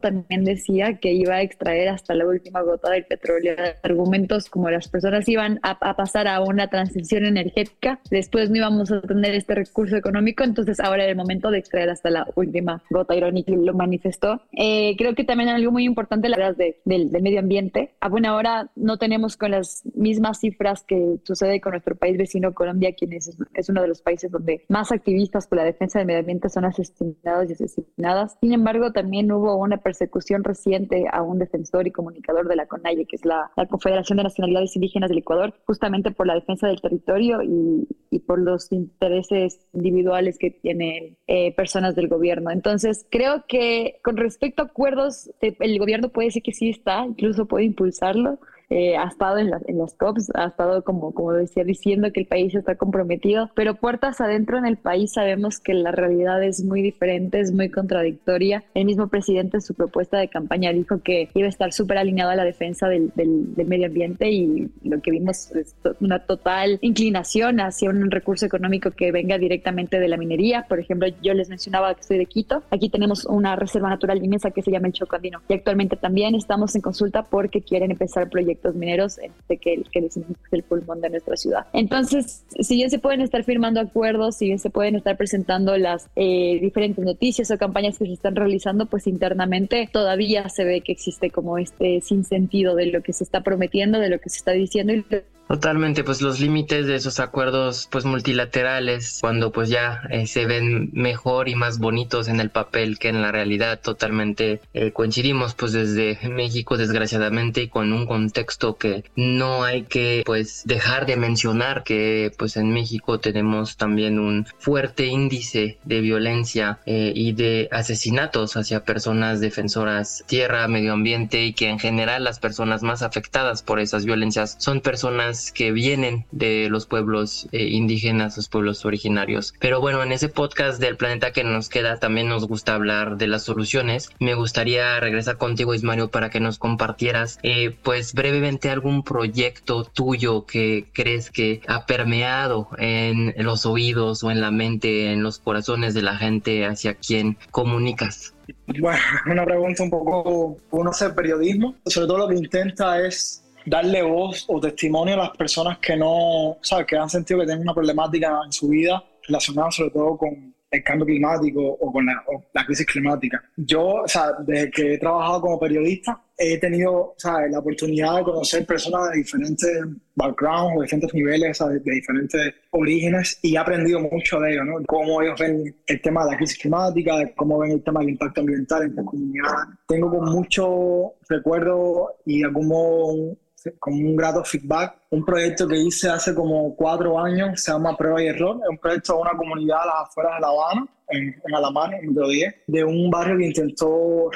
también 0.00 0.44
decía 0.44 0.98
que 0.98 1.12
iba 1.12 1.34
a 1.34 1.42
extraer 1.42 1.88
hasta 1.88 2.14
la 2.14 2.26
última 2.26 2.62
gota 2.62 2.90
del 2.90 3.04
petróleo. 3.04 3.54
Argumentos 3.82 4.48
como 4.48 4.70
las 4.70 4.88
personas 4.88 5.28
iban 5.28 5.60
a, 5.62 5.78
pasar 5.78 6.28
a 6.28 6.40
una 6.40 6.68
transición 6.68 7.24
energética, 7.24 8.00
después 8.10 8.50
no 8.50 8.56
íbamos 8.56 8.90
a 8.90 9.00
tener 9.02 9.34
este 9.34 9.54
recurso 9.54 9.96
económico, 9.96 10.44
entonces 10.44 10.80
ahora 10.80 11.04
era 11.04 11.12
el 11.12 11.16
momento 11.16 11.50
de 11.50 11.58
extraer 11.58 11.90
hasta 11.90 12.10
la 12.10 12.26
última 12.34 12.82
gota 12.90 13.14
irónica 13.14 13.52
lo 13.52 13.74
manifestó. 13.74 14.42
Eh, 14.52 14.94
creo 14.96 15.14
que 15.14 15.24
también 15.24 15.48
algo 15.48 15.70
muy 15.70 15.84
importante, 15.84 16.28
la 16.28 16.36
verdad, 16.36 16.56
del, 16.84 17.10
medio 17.10 17.38
ambiente. 17.38 17.94
A 18.00 18.08
buena 18.08 18.34
hora 18.34 18.70
no 18.76 18.98
tenemos 18.98 19.36
con 19.36 19.52
las 19.52 19.82
mismas 19.94 20.40
cifras 20.40 20.82
que 20.82 21.16
sucede 21.22 21.60
con 21.60 21.72
nuestro 21.72 21.94
país 21.96 22.18
vecino 22.18 22.54
Colombia, 22.54 22.94
quien 22.94 23.12
es, 23.12 23.36
es 23.54 23.68
uno 23.68 23.82
de 23.82 23.88
los 23.88 24.02
países 24.02 24.30
donde 24.30 24.64
más 24.68 24.92
activistas 24.92 25.46
por 25.46 25.58
la 25.58 25.64
defensa 25.64 25.98
del 25.98 26.06
medio 26.06 26.20
ambiente 26.20 26.48
son 26.48 26.64
asesinados 26.64 27.48
y 27.50 27.52
asesinadas. 27.52 28.36
Sin 28.40 28.52
embargo, 28.52 28.92
también 28.92 29.30
hubo 29.32 29.56
una 29.56 29.73
persecución 29.78 30.44
reciente 30.44 31.04
a 31.10 31.22
un 31.22 31.38
defensor 31.38 31.86
y 31.86 31.90
comunicador 31.90 32.48
de 32.48 32.56
la 32.56 32.66
CONAIE, 32.66 33.06
que 33.06 33.16
es 33.16 33.24
la, 33.24 33.50
Confederación 33.68 34.18
de 34.18 34.24
Nacionalidades 34.24 34.76
Indígenas 34.76 35.08
del 35.08 35.18
Ecuador, 35.18 35.54
justamente 35.66 36.10
por 36.10 36.26
la 36.26 36.34
defensa 36.34 36.68
del 36.68 36.80
territorio 36.80 37.40
y, 37.42 37.86
por 38.26 38.38
los 38.38 38.70
intereses 38.72 39.66
individuales 39.72 40.38
que 40.38 40.50
tienen 40.50 41.16
eh, 41.26 41.52
personas 41.54 41.94
del 41.96 42.08
gobierno. 42.08 42.50
Entonces, 42.50 43.04
creo 43.10 43.44
que 43.48 43.96
con 44.02 44.16
respecto 44.16 44.62
a 44.62 44.66
acuerdos, 44.66 45.30
el 45.40 45.78
gobierno 45.78 46.08
puede 46.08 46.28
decir 46.28 46.42
que 46.42 46.52
sí 46.52 46.70
está, 46.70 47.04
incluso 47.04 47.46
puede 47.46 47.64
impulsarlo, 47.64 48.38
eh, 48.70 48.96
ha 48.96 49.04
estado 49.04 49.38
en, 49.38 49.50
en 49.66 49.78
las 49.78 49.94
COPs, 49.94 50.30
ha 50.34 50.46
estado, 50.46 50.82
como, 50.84 51.12
como 51.12 51.32
decía, 51.32 51.64
diciendo 51.64 52.12
que 52.12 52.20
el 52.20 52.26
país 52.26 52.54
está 52.54 52.76
comprometido, 52.76 53.50
pero 53.54 53.74
puertas 53.74 54.20
adentro 54.20 54.58
en 54.58 54.66
el 54.66 54.76
país 54.76 55.12
sabemos 55.12 55.60
que 55.60 55.74
la 55.74 55.92
realidad 55.92 56.42
es 56.42 56.64
muy 56.64 56.82
diferente, 56.82 57.40
es 57.40 57.52
muy 57.52 57.70
contradictoria. 57.70 58.64
El 58.74 58.86
mismo 58.86 59.08
presidente 59.08 59.58
en 59.58 59.60
su 59.62 59.74
propuesta 59.74 60.18
de 60.18 60.28
campaña 60.28 60.72
dijo 60.72 61.00
que 61.02 61.28
iba 61.34 61.46
a 61.46 61.50
estar 61.50 61.72
súper 61.72 61.98
alineado 61.98 62.30
a 62.30 62.36
la 62.36 62.44
defensa 62.44 62.88
del, 62.88 63.12
del, 63.14 63.66
medio 63.66 63.86
ambiente 63.86 64.30
y 64.30 64.70
lo 64.82 65.00
que 65.00 65.10
vimos 65.10 65.50
es 65.52 65.74
una 66.00 66.20
total 66.20 66.78
inclinación 66.82 67.60
hacia 67.60 67.90
un 67.90 68.10
recurso 68.10 68.46
económico 68.46 68.90
que 68.90 69.10
venga 69.10 69.38
directamente 69.38 69.98
de 70.00 70.08
la 70.08 70.16
minería. 70.16 70.66
Por 70.68 70.80
ejemplo, 70.80 71.08
yo 71.22 71.34
les 71.34 71.48
mencionaba 71.48 71.94
que 71.94 72.02
soy 72.02 72.18
de 72.18 72.26
Quito. 72.26 72.62
Aquí 72.70 72.88
tenemos 72.88 73.24
una 73.24 73.56
reserva 73.56 73.88
natural 73.88 74.22
inmensa 74.22 74.50
que 74.50 74.62
se 74.62 74.70
llama 74.70 74.88
el 74.88 74.92
Chocandino 74.92 75.42
y 75.48 75.54
actualmente 75.54 75.96
también 75.96 76.34
estamos 76.34 76.74
en 76.74 76.82
consulta 76.82 77.22
porque 77.24 77.62
quieren 77.62 77.90
empezar 77.90 78.28
proyectos 78.28 78.53
mineros, 78.74 79.18
este, 79.18 79.56
que, 79.58 79.82
que 79.90 80.00
decimos 80.00 80.30
es 80.30 80.52
el 80.52 80.62
pulmón 80.62 81.00
de 81.00 81.10
nuestra 81.10 81.36
ciudad. 81.36 81.66
Entonces, 81.72 82.44
si 82.60 82.76
bien 82.76 82.90
se 82.90 82.98
pueden 82.98 83.20
estar 83.20 83.44
firmando 83.44 83.80
acuerdos, 83.80 84.36
si 84.36 84.46
bien 84.46 84.58
se 84.58 84.70
pueden 84.70 84.96
estar 84.96 85.16
presentando 85.16 85.76
las 85.76 86.08
eh, 86.16 86.58
diferentes 86.60 87.04
noticias 87.04 87.50
o 87.50 87.58
campañas 87.58 87.98
que 87.98 88.06
se 88.06 88.12
están 88.12 88.36
realizando, 88.36 88.86
pues 88.86 89.06
internamente 89.06 89.88
todavía 89.92 90.48
se 90.48 90.64
ve 90.64 90.80
que 90.80 90.92
existe 90.92 91.30
como 91.30 91.58
este 91.58 92.00
sinsentido 92.00 92.74
de 92.74 92.86
lo 92.86 93.02
que 93.02 93.12
se 93.12 93.24
está 93.24 93.42
prometiendo, 93.42 93.98
de 93.98 94.10
lo 94.10 94.18
que 94.18 94.30
se 94.30 94.38
está 94.38 94.52
diciendo 94.52 94.92
y 94.92 95.04
Totalmente, 95.46 96.04
pues 96.04 96.22
los 96.22 96.40
límites 96.40 96.86
de 96.86 96.96
esos 96.96 97.20
acuerdos 97.20 97.86
pues 97.90 98.06
multilaterales 98.06 99.18
cuando 99.20 99.52
pues 99.52 99.68
ya 99.68 100.00
eh, 100.10 100.26
se 100.26 100.46
ven 100.46 100.88
mejor 100.94 101.50
y 101.50 101.54
más 101.54 101.78
bonitos 101.78 102.28
en 102.28 102.40
el 102.40 102.48
papel 102.48 102.98
que 102.98 103.10
en 103.10 103.20
la 103.20 103.30
realidad 103.30 103.78
totalmente 103.80 104.62
eh, 104.72 104.92
coincidimos 104.92 105.54
pues 105.54 105.72
desde 105.72 106.18
México 106.30 106.78
desgraciadamente 106.78 107.62
y 107.62 107.68
con 107.68 107.92
un 107.92 108.06
contexto 108.06 108.76
que 108.76 109.04
no 109.16 109.64
hay 109.64 109.82
que 109.82 110.22
pues 110.24 110.62
dejar 110.64 111.04
de 111.04 111.16
mencionar 111.16 111.84
que 111.84 112.32
pues 112.38 112.56
en 112.56 112.72
México 112.72 113.20
tenemos 113.20 113.76
también 113.76 114.18
un 114.18 114.46
fuerte 114.58 115.06
índice 115.06 115.78
de 115.84 116.00
violencia 116.00 116.80
eh, 116.86 117.12
y 117.14 117.32
de 117.32 117.68
asesinatos 117.70 118.56
hacia 118.56 118.84
personas 118.84 119.40
defensoras 119.40 120.24
tierra, 120.26 120.66
medio 120.68 120.94
ambiente 120.94 121.44
y 121.44 121.52
que 121.52 121.68
en 121.68 121.78
general 121.78 122.24
las 122.24 122.38
personas 122.38 122.82
más 122.82 123.02
afectadas 123.02 123.62
por 123.62 123.78
esas 123.78 124.06
violencias 124.06 124.56
son 124.58 124.80
personas 124.80 125.33
que 125.52 125.72
vienen 125.72 126.26
de 126.30 126.68
los 126.70 126.86
pueblos 126.86 127.48
eh, 127.52 127.64
indígenas, 127.64 128.36
los 128.36 128.48
pueblos 128.48 128.84
originarios. 128.84 129.54
Pero 129.60 129.80
bueno, 129.80 130.02
en 130.02 130.12
ese 130.12 130.28
podcast 130.28 130.80
del 130.80 130.96
planeta 130.96 131.32
que 131.32 131.44
nos 131.44 131.68
queda 131.68 131.98
también 131.98 132.28
nos 132.28 132.46
gusta 132.46 132.74
hablar 132.74 133.16
de 133.16 133.26
las 133.26 133.42
soluciones. 133.42 134.10
Me 134.20 134.34
gustaría 134.34 134.98
regresar 135.00 135.38
contigo, 135.38 135.74
Ismario, 135.74 136.08
para 136.08 136.30
que 136.30 136.40
nos 136.40 136.58
compartieras 136.58 137.38
eh, 137.42 137.76
pues 137.82 138.14
brevemente 138.14 138.70
algún 138.70 139.02
proyecto 139.02 139.84
tuyo 139.84 140.46
que 140.46 140.86
crees 140.92 141.30
que 141.30 141.60
ha 141.66 141.86
permeado 141.86 142.68
en 142.78 143.34
los 143.38 143.66
oídos 143.66 144.22
o 144.24 144.30
en 144.30 144.40
la 144.40 144.50
mente, 144.50 145.12
en 145.12 145.22
los 145.22 145.38
corazones 145.38 145.94
de 145.94 146.02
la 146.02 146.16
gente 146.16 146.66
hacia 146.66 146.94
quien 146.94 147.36
comunicas. 147.50 148.34
Bueno, 148.66 148.98
una 149.26 149.44
pregunta 149.44 149.82
un 149.82 149.90
poco, 149.90 150.56
uno 150.70 150.90
hace 150.90 151.10
periodismo, 151.10 151.76
sobre 151.86 152.06
todo 152.06 152.18
lo 152.18 152.28
que 152.28 152.34
intenta 152.34 153.00
es 153.00 153.43
darle 153.66 154.02
voz 154.02 154.44
o 154.48 154.60
testimonio 154.60 155.14
a 155.14 155.18
las 155.18 155.36
personas 155.36 155.78
que 155.78 155.96
no, 155.96 156.58
¿sabes? 156.62 156.86
Que 156.86 156.96
han 156.96 157.10
sentido 157.10 157.40
que 157.40 157.46
tienen 157.46 157.62
una 157.62 157.74
problemática 157.74 158.40
en 158.44 158.52
su 158.52 158.68
vida 158.68 159.02
relacionada 159.26 159.70
sobre 159.70 159.90
todo 159.90 160.16
con 160.16 160.54
el 160.74 160.82
cambio 160.82 161.06
climático 161.06 161.60
o 161.62 161.92
con 161.92 162.04
la, 162.06 162.22
la 162.52 162.66
crisis 162.66 162.86
climática. 162.86 163.42
Yo, 163.56 164.02
o 164.02 164.08
sea, 164.08 164.32
desde 164.40 164.70
que 164.70 164.94
he 164.94 164.98
trabajado 164.98 165.40
como 165.40 165.60
periodista, 165.60 166.20
he 166.36 166.58
tenido 166.58 167.14
¿sabes? 167.16 167.50
la 167.52 167.60
oportunidad 167.60 168.16
de 168.16 168.24
conocer 168.24 168.66
personas 168.66 169.10
de 169.10 169.18
diferentes 169.18 169.70
backgrounds, 170.16 170.74
de 170.74 170.82
diferentes 170.82 171.14
niveles, 171.14 171.58
de, 171.58 171.78
de, 171.78 171.92
diferentes 171.92 172.54
orígenes 172.70 173.38
y 173.42 173.54
he 173.54 173.58
aprendido 173.58 174.00
mucho 174.00 174.40
de 174.40 174.52
ellos, 174.52 174.66
¿no? 174.66 174.84
Cómo 174.86 175.22
ellos 175.22 175.38
ven 175.38 175.76
el 175.86 176.02
tema 176.02 176.24
de 176.24 176.32
la 176.32 176.36
crisis 176.36 176.58
climática, 176.58 177.18
de 177.18 177.32
cómo 177.34 177.58
ven 177.58 177.72
el 177.72 177.84
tema 177.84 178.00
del 178.00 178.10
impacto 178.10 178.40
ambiental 178.40 178.82
en 178.82 178.96
la 178.96 179.04
comunidad. 179.04 179.52
Tengo 179.86 180.10
con 180.10 180.32
mucho 180.32 181.12
recuerdo 181.28 182.16
y 182.26 182.42
algún 182.42 182.68
modo 182.68 183.36
con 183.78 183.94
un 183.94 184.16
grato 184.16 184.44
feedback. 184.44 184.96
Un 185.10 185.24
proyecto 185.24 185.66
que 185.66 185.76
hice 185.76 186.08
hace 186.08 186.34
como 186.34 186.74
cuatro 186.74 187.18
años, 187.18 187.60
se 187.60 187.72
llama 187.72 187.96
Prueba 187.96 188.22
y 188.22 188.26
Error. 188.26 188.60
Es 188.62 188.68
un 188.68 188.78
proyecto 188.78 189.14
de 189.14 189.20
una 189.20 189.36
comunidad 189.36 189.82
a 189.82 189.86
las 189.86 189.94
afueras 190.08 190.34
de 190.36 190.40
La 190.40 190.48
Habana, 190.48 190.86
en, 191.08 191.22
en 191.46 191.54
Alamar, 191.54 191.94
en 191.94 192.14
10, 192.14 192.54
de 192.66 192.84
un 192.84 193.10
barrio 193.10 193.38
que 193.38 193.46
intentó 193.46 194.30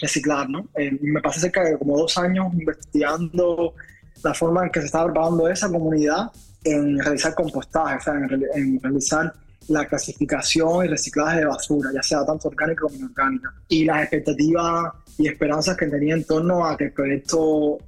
reciclar. 0.00 0.48
¿no? 0.48 0.66
Eh, 0.76 0.96
me 1.00 1.20
pasé 1.20 1.40
cerca 1.40 1.64
de 1.64 1.78
como 1.78 1.98
dos 1.98 2.16
años 2.18 2.52
investigando 2.52 3.74
la 4.22 4.34
forma 4.34 4.64
en 4.64 4.70
que 4.70 4.80
se 4.80 4.86
estaba 4.86 5.06
preparando 5.06 5.48
esa 5.48 5.70
comunidad 5.70 6.30
en 6.64 6.98
realizar 6.98 7.34
compostaje, 7.34 7.96
o 7.96 8.00
sea, 8.00 8.14
en, 8.14 8.44
en 8.54 8.80
realizar 8.82 9.32
la 9.68 9.86
clasificación 9.86 10.84
y 10.84 10.88
reciclaje 10.88 11.38
de 11.38 11.46
basura, 11.46 11.90
ya 11.94 12.02
sea 12.02 12.26
tanto 12.26 12.48
orgánica 12.48 12.82
como 12.82 12.96
inorgánica. 12.96 13.54
Y 13.68 13.84
las 13.84 14.02
expectativas 14.02 14.92
y 15.16 15.28
esperanzas 15.28 15.76
que 15.76 15.86
tenía 15.86 16.14
en 16.14 16.24
torno 16.24 16.66
a 16.66 16.76
que 16.76 16.84
el 16.84 16.92
proyecto 16.92 17.78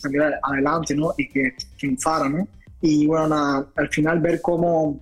salir 0.00 0.22
adelante, 0.42 0.94
¿no? 0.94 1.14
Y 1.16 1.28
que 1.28 1.54
triunfara, 1.78 2.28
¿no? 2.28 2.46
Y 2.80 3.06
bueno, 3.06 3.66
al 3.74 3.88
final 3.88 4.20
ver 4.20 4.40
cómo 4.40 5.00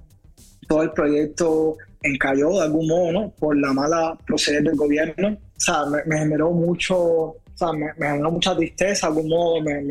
todo 0.67 0.83
el 0.83 0.93
proyecto 0.93 1.77
encalló 2.03 2.51
de 2.53 2.63
algún 2.63 2.87
modo, 2.87 3.13
¿no? 3.13 3.31
Por 3.31 3.57
la 3.57 3.73
mala 3.73 4.17
proceder 4.27 4.63
del 4.63 4.77
gobierno. 4.77 5.29
O 5.29 5.61
sea, 5.61 5.85
me, 5.87 6.19
generó 6.19 6.51
mucho, 6.51 6.99
o 6.99 7.37
sea, 7.55 7.73
me, 7.73 7.93
generó 7.97 8.31
mucha 8.31 8.57
tristeza, 8.57 9.09
de 9.09 9.13
algún 9.17 9.31
modo 9.31 9.61
me, 9.61 9.83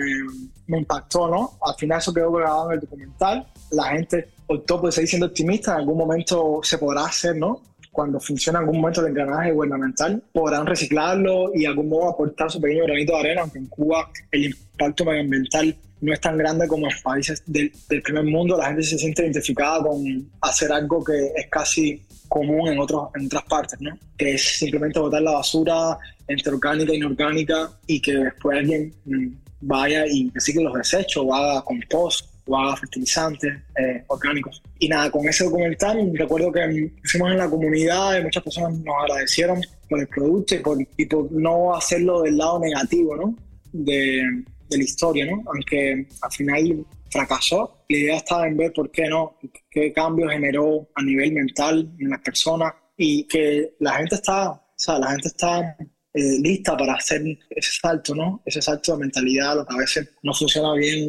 me, 0.68 0.80
impactó, 0.80 1.30
¿no? 1.30 1.58
Al 1.62 1.76
final 1.76 2.00
eso 2.00 2.14
quedó 2.14 2.32
grabado 2.32 2.72
en 2.72 2.76
el 2.76 2.80
documental. 2.82 3.48
La 3.72 3.86
gente 3.86 4.30
optó 4.48 4.80
por 4.82 4.94
seguir 4.94 5.10
siendo 5.10 5.28
optimista, 5.28 5.74
en 5.74 5.80
algún 5.80 5.98
momento 5.98 6.60
se 6.64 6.78
podrá 6.78 7.06
hacer, 7.06 7.36
¿no? 7.36 7.62
Cuando 7.98 8.20
funciona 8.20 8.60
algún 8.60 8.80
momento 8.80 9.02
el 9.02 9.08
engranaje 9.08 9.52
gubernamental, 9.54 10.22
podrán 10.32 10.68
reciclarlo 10.68 11.50
y 11.56 11.62
de 11.62 11.68
algún 11.70 11.90
modo 11.90 12.10
aportar 12.10 12.52
su 12.52 12.62
pequeño 12.62 12.84
granito 12.84 13.14
de 13.14 13.20
arena, 13.22 13.42
aunque 13.42 13.58
en 13.58 13.66
Cuba 13.66 14.08
el 14.32 14.46
impacto 14.46 15.04
medioambiental 15.04 15.76
no 16.02 16.14
es 16.14 16.22
tan 16.22 16.38
grande 16.38 16.68
como 16.68 16.86
en 16.86 16.94
países 17.02 17.42
del, 17.48 17.72
primer 18.04 18.24
mundo, 18.26 18.56
la 18.56 18.68
gente 18.68 18.84
se 18.84 19.00
siente 19.00 19.24
identificada 19.24 19.82
con 19.82 20.30
hacer 20.42 20.72
algo 20.72 21.04
que 21.04 21.32
es 21.38 21.48
casi 21.50 22.04
común 22.28 22.68
en, 22.68 22.78
otros, 22.78 23.10
en 23.16 23.26
otras 23.26 23.46
partes, 23.46 23.82
¿no? 23.82 23.98
que 24.16 24.36
es 24.36 24.44
simplemente 24.60 25.00
botar 25.00 25.24
la 25.24 25.32
basura 25.32 25.98
entre 26.28 26.54
orgánica 26.54 26.92
e 26.92 26.98
inorgánica 26.98 27.72
y 27.88 28.00
que 28.00 28.14
después 28.14 28.60
alguien 28.60 28.94
mm, 29.06 29.28
vaya 29.62 30.06
y 30.06 30.30
recicle 30.30 30.66
los 30.66 30.76
desechos 30.76 31.24
o 31.26 31.34
haga 31.34 31.64
compost 31.64 32.30
o 32.48 32.76
fertilizantes 32.78 33.54
eh, 33.78 34.04
orgánicos. 34.08 34.62
Y 34.80 34.88
nada, 34.88 35.12
con 35.12 35.28
ese 35.28 35.46
documental 35.46 36.12
recuerdo 36.14 36.52
que 36.52 36.92
hicimos 37.04 37.32
en 37.32 37.38
la 37.38 37.50
comunidad 37.50 38.18
y 38.18 38.24
muchas 38.24 38.44
personas 38.44 38.74
nos 38.80 38.96
agradecieron 39.04 39.62
por 39.90 40.00
el 40.00 40.08
producto 40.08 40.56
y 40.56 40.60
por, 40.60 40.78
y 40.98 41.06
por 41.06 41.32
no 41.32 41.76
hacerlo 41.76 42.22
del 42.22 42.38
lado 42.38 42.60
negativo 42.60 43.16
¿no? 43.16 43.36
de, 43.72 44.24
de 44.70 44.78
la 44.78 44.84
historia, 44.84 45.26
¿no? 45.26 45.44
aunque 45.46 46.08
al 46.22 46.32
final 46.32 46.86
fracasó. 47.10 47.86
La 47.90 47.98
idea 47.98 48.18
estaba 48.18 48.48
en 48.48 48.58
ver 48.58 48.74
por 48.74 48.92
qué 48.92 49.08
no, 49.08 49.38
qué 49.70 49.94
cambio 49.94 50.28
generó 50.30 50.90
a 50.96 51.04
nivel 51.04 51.32
mental 51.34 51.90
en 52.00 52.10
las 52.10 52.22
personas 52.22 52.74
y 52.98 53.26
que 53.26 53.76
la 53.80 53.94
gente 53.94 54.16
está, 54.16 54.52
o 54.52 54.62
sea, 54.76 55.00
la 55.00 55.12
gente 55.12 55.28
está 55.28 55.78
eh, 56.14 56.40
lista 56.42 56.76
para 56.76 56.94
hacer 56.96 57.22
ese 57.50 57.72
salto, 57.82 58.16
¿no? 58.16 58.42
Ese 58.46 58.62
salto 58.62 58.94
de 58.94 59.00
mentalidad, 59.00 59.56
lo 59.56 59.66
que 59.66 59.76
a 59.76 59.78
veces 59.78 60.10
no 60.24 60.34
funciona 60.34 60.74
bien 60.74 61.08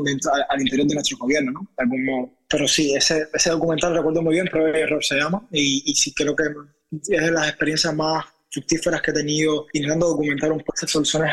al, 0.48 0.60
interior 0.60 0.86
de 0.86 0.94
nuestro 0.94 1.18
gobierno, 1.18 1.52
¿no? 1.52 1.60
De 1.76 1.84
algún 1.84 2.04
modo. 2.04 2.30
Pero 2.48 2.66
sí, 2.68 2.94
ese, 2.94 3.26
documental 3.50 3.94
recuerdo 3.94 4.22
muy 4.22 4.34
bien, 4.34 4.48
pero 4.50 4.66
Error 4.66 5.04
se 5.04 5.16
llama, 5.16 5.46
y, 5.52 5.82
y 5.86 5.94
sí 5.94 6.12
creo 6.12 6.34
que 6.34 6.44
es 6.44 7.20
de 7.20 7.30
las 7.30 7.48
experiencias 7.48 7.94
más 7.94 8.24
fructíferas 8.50 9.02
que 9.02 9.10
he 9.10 9.14
tenido 9.14 9.66
intentando 9.72 10.08
documentar 10.08 10.50
un 10.52 10.58
poco 10.60 10.80
de 10.80 10.88
soluciones 10.88 11.30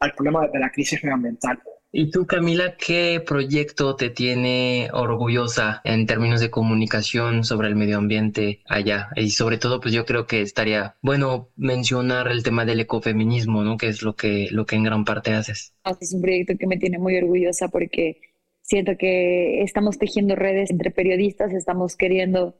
al 0.00 0.12
problema 0.12 0.46
de 0.48 0.58
la 0.58 0.70
crisis 0.70 1.02
medioambiental. 1.02 1.58
¿Y 1.90 2.10
tú, 2.10 2.26
Camila, 2.26 2.76
qué 2.76 3.22
proyecto 3.26 3.96
te 3.96 4.10
tiene 4.10 4.90
orgullosa 4.92 5.80
en 5.84 6.04
términos 6.04 6.38
de 6.38 6.50
comunicación 6.50 7.44
sobre 7.44 7.68
el 7.68 7.76
medio 7.76 7.96
ambiente 7.96 8.60
allá? 8.66 9.08
Y 9.16 9.30
sobre 9.30 9.56
todo, 9.56 9.80
pues 9.80 9.94
yo 9.94 10.04
creo 10.04 10.26
que 10.26 10.42
estaría 10.42 10.96
bueno 11.00 11.48
mencionar 11.56 12.28
el 12.28 12.42
tema 12.42 12.66
del 12.66 12.80
ecofeminismo, 12.80 13.64
¿no? 13.64 13.78
Que 13.78 13.88
es 13.88 14.02
lo 14.02 14.14
que, 14.14 14.48
lo 14.50 14.66
que 14.66 14.76
en 14.76 14.84
gran 14.84 15.06
parte 15.06 15.32
haces. 15.32 15.72
Es 15.98 16.12
un 16.12 16.20
proyecto 16.20 16.54
que 16.58 16.66
me 16.66 16.76
tiene 16.76 16.98
muy 16.98 17.16
orgullosa 17.16 17.68
porque 17.68 18.20
siento 18.60 18.92
que 18.98 19.62
estamos 19.62 19.96
tejiendo 19.96 20.36
redes 20.36 20.70
entre 20.70 20.90
periodistas, 20.90 21.54
estamos 21.54 21.96
queriendo, 21.96 22.54